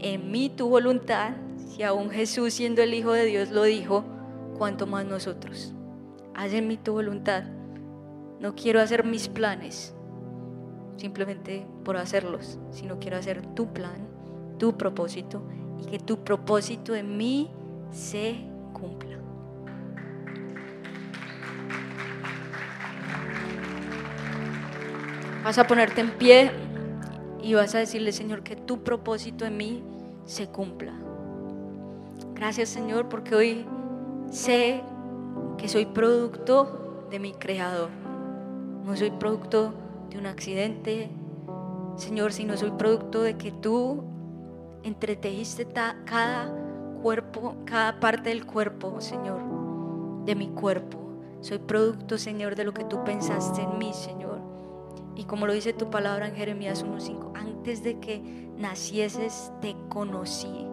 en 0.03 0.31
mí 0.31 0.51
tu 0.51 0.69
voluntad. 0.69 1.33
Si 1.69 1.83
aún 1.83 2.11
Jesús 2.11 2.53
siendo 2.53 2.83
el 2.83 2.93
Hijo 2.93 3.13
de 3.13 3.25
Dios 3.25 3.51
lo 3.51 3.63
dijo, 3.63 4.05
cuanto 4.59 4.87
más 4.87 5.07
nosotros. 5.07 5.73
Haz 6.35 6.53
en 6.53 6.69
mí 6.69 6.77
tu 6.77 6.93
voluntad. 6.93 7.45
No 8.41 8.55
quiero 8.55 8.81
hacer 8.81 9.05
mis 9.05 9.29
planes 9.29 9.95
simplemente 10.97 11.67
por 11.85 11.97
hacerlos, 11.97 12.59
sino 12.71 12.99
quiero 12.99 13.17
hacer 13.17 13.43
tu 13.55 13.73
plan, 13.73 14.07
tu 14.59 14.77
propósito 14.77 15.43
y 15.81 15.87
que 15.87 15.99
tu 15.99 16.23
propósito 16.23 16.95
en 16.95 17.17
mí 17.17 17.51
se 17.91 18.37
cumpla. 18.73 19.19
Vas 25.45 25.59
a 25.59 25.67
ponerte 25.67 26.01
en 26.01 26.11
pie 26.13 26.53
y 27.43 27.55
vas 27.55 27.75
a 27.75 27.79
decirle, 27.79 28.13
Señor, 28.13 28.43
que 28.43 28.55
tu 28.55 28.85
propósito 28.85 29.45
en 29.45 29.57
mí 29.57 29.83
se 30.25 30.49
cumpla. 30.49 30.93
Gracias, 32.35 32.69
Señor, 32.71 33.09
porque 33.09 33.35
hoy 33.35 33.67
sé 34.31 34.83
que 35.59 35.69
soy 35.69 35.87
producto 35.87 37.07
de 37.11 37.19
mi 37.19 37.33
creador. 37.33 37.91
No 38.85 38.97
soy 38.97 39.11
producto 39.11 39.73
de 40.11 40.19
un 40.19 40.27
accidente, 40.27 41.11
Señor, 41.97 42.33
sino 42.33 42.57
soy 42.57 42.73
producto 42.73 43.23
de 43.23 43.37
que 43.37 43.53
tú 43.53 44.03
entretejiste 44.83 45.67
cada 45.67 46.53
cuerpo, 47.03 47.55
cada 47.65 48.01
parte 48.01 48.31
del 48.31 48.47
cuerpo, 48.47 49.01
Señor, 49.01 49.41
de 50.25 50.35
mi 50.35 50.49
cuerpo. 50.49 50.99
Soy 51.41 51.59
producto, 51.59 52.19
Señor, 52.19 52.57
de 52.57 52.65
lo 52.65 52.73
que 52.73 52.85
tú 52.85 53.03
pensaste 53.05 53.63
en 53.63 53.79
mí, 53.79 53.93
Señor. 53.93 54.32
Y 55.17 55.25
como 55.25 55.47
lo 55.47 55.53
dice 55.53 55.73
tu 55.73 55.91
palabra 55.91 56.29
en 56.29 56.35
Jeremías 56.35 56.85
1.5, 56.85 57.33
antes 57.35 57.83
de 57.83 57.99
que 58.01 58.21
nacieses 58.57 59.53
te 59.61 59.77
conocí. 59.89 60.67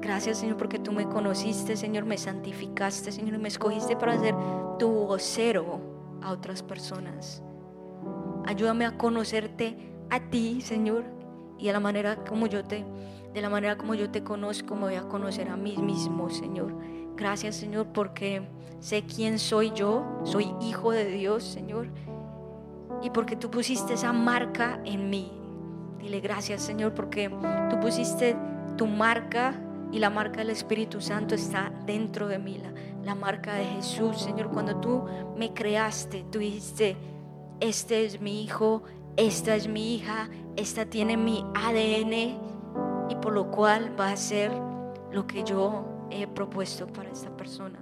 Gracias, 0.00 0.38
Señor, 0.38 0.56
porque 0.56 0.78
tú 0.78 0.92
me 0.92 1.06
conociste, 1.08 1.76
Señor, 1.76 2.04
me 2.04 2.16
santificaste, 2.16 3.12
Señor, 3.12 3.34
y 3.34 3.38
me 3.38 3.48
escogiste 3.48 3.96
para 3.96 4.18
ser 4.18 4.34
tu 4.78 4.88
vocero 4.88 5.80
a 6.22 6.32
otras 6.32 6.62
personas. 6.62 7.42
Ayúdame 8.46 8.86
a 8.86 8.96
conocerte 8.96 9.76
a 10.08 10.20
ti, 10.30 10.60
Señor, 10.62 11.04
y 11.58 11.68
a 11.68 11.72
la 11.72 11.80
manera 11.80 12.24
como 12.24 12.46
yo 12.46 12.64
te 12.64 12.84
de 13.32 13.42
la 13.42 13.50
manera 13.50 13.76
como 13.76 13.94
yo 13.94 14.10
te 14.10 14.24
conozco, 14.24 14.74
me 14.74 14.82
voy 14.82 14.94
a 14.94 15.02
conocer 15.02 15.48
a 15.48 15.56
mí 15.56 15.76
mismo, 15.76 16.30
Señor. 16.30 16.74
Gracias, 17.16 17.56
Señor, 17.56 17.88
porque 17.92 18.42
sé 18.80 19.02
quién 19.02 19.38
soy 19.38 19.70
yo, 19.72 20.04
soy 20.24 20.52
hijo 20.60 20.92
de 20.92 21.04
Dios, 21.04 21.44
Señor, 21.44 21.88
y 23.02 23.10
porque 23.10 23.36
tú 23.36 23.50
pusiste 23.50 23.94
esa 23.94 24.12
marca 24.12 24.80
en 24.84 25.10
mí. 25.10 25.32
Dile 25.98 26.20
gracias, 26.20 26.62
Señor, 26.62 26.94
porque 26.94 27.30
tú 27.70 27.80
pusiste 27.80 28.36
tu 28.76 28.86
marca 28.86 29.54
y 29.90 29.98
la 29.98 30.10
marca 30.10 30.38
del 30.38 30.50
Espíritu 30.50 31.00
Santo 31.00 31.34
está 31.34 31.72
dentro 31.86 32.28
de 32.28 32.38
mí, 32.38 32.60
la, 33.04 33.14
marca 33.14 33.54
de 33.54 33.64
Jesús, 33.64 34.20
Señor. 34.20 34.50
Cuando 34.50 34.76
tú 34.76 35.04
me 35.36 35.54
creaste, 35.54 36.24
tú 36.30 36.38
dijiste, 36.38 36.96
este 37.60 38.04
es 38.04 38.20
mi 38.20 38.42
hijo, 38.42 38.82
esta 39.16 39.54
es 39.56 39.66
mi 39.66 39.94
hija, 39.94 40.28
esta 40.56 40.84
tiene 40.86 41.16
mi 41.16 41.44
ADN 41.54 42.38
y 43.08 43.16
por 43.20 43.32
lo 43.32 43.50
cual 43.50 43.98
va 43.98 44.10
a 44.10 44.16
ser 44.16 44.52
lo 45.10 45.26
que 45.26 45.42
yo 45.42 46.06
he 46.10 46.26
propuesto 46.26 46.86
para 46.86 47.10
esta 47.10 47.34
persona. 47.34 47.78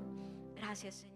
Gracias, 0.54 0.94
Señor. 0.94 1.15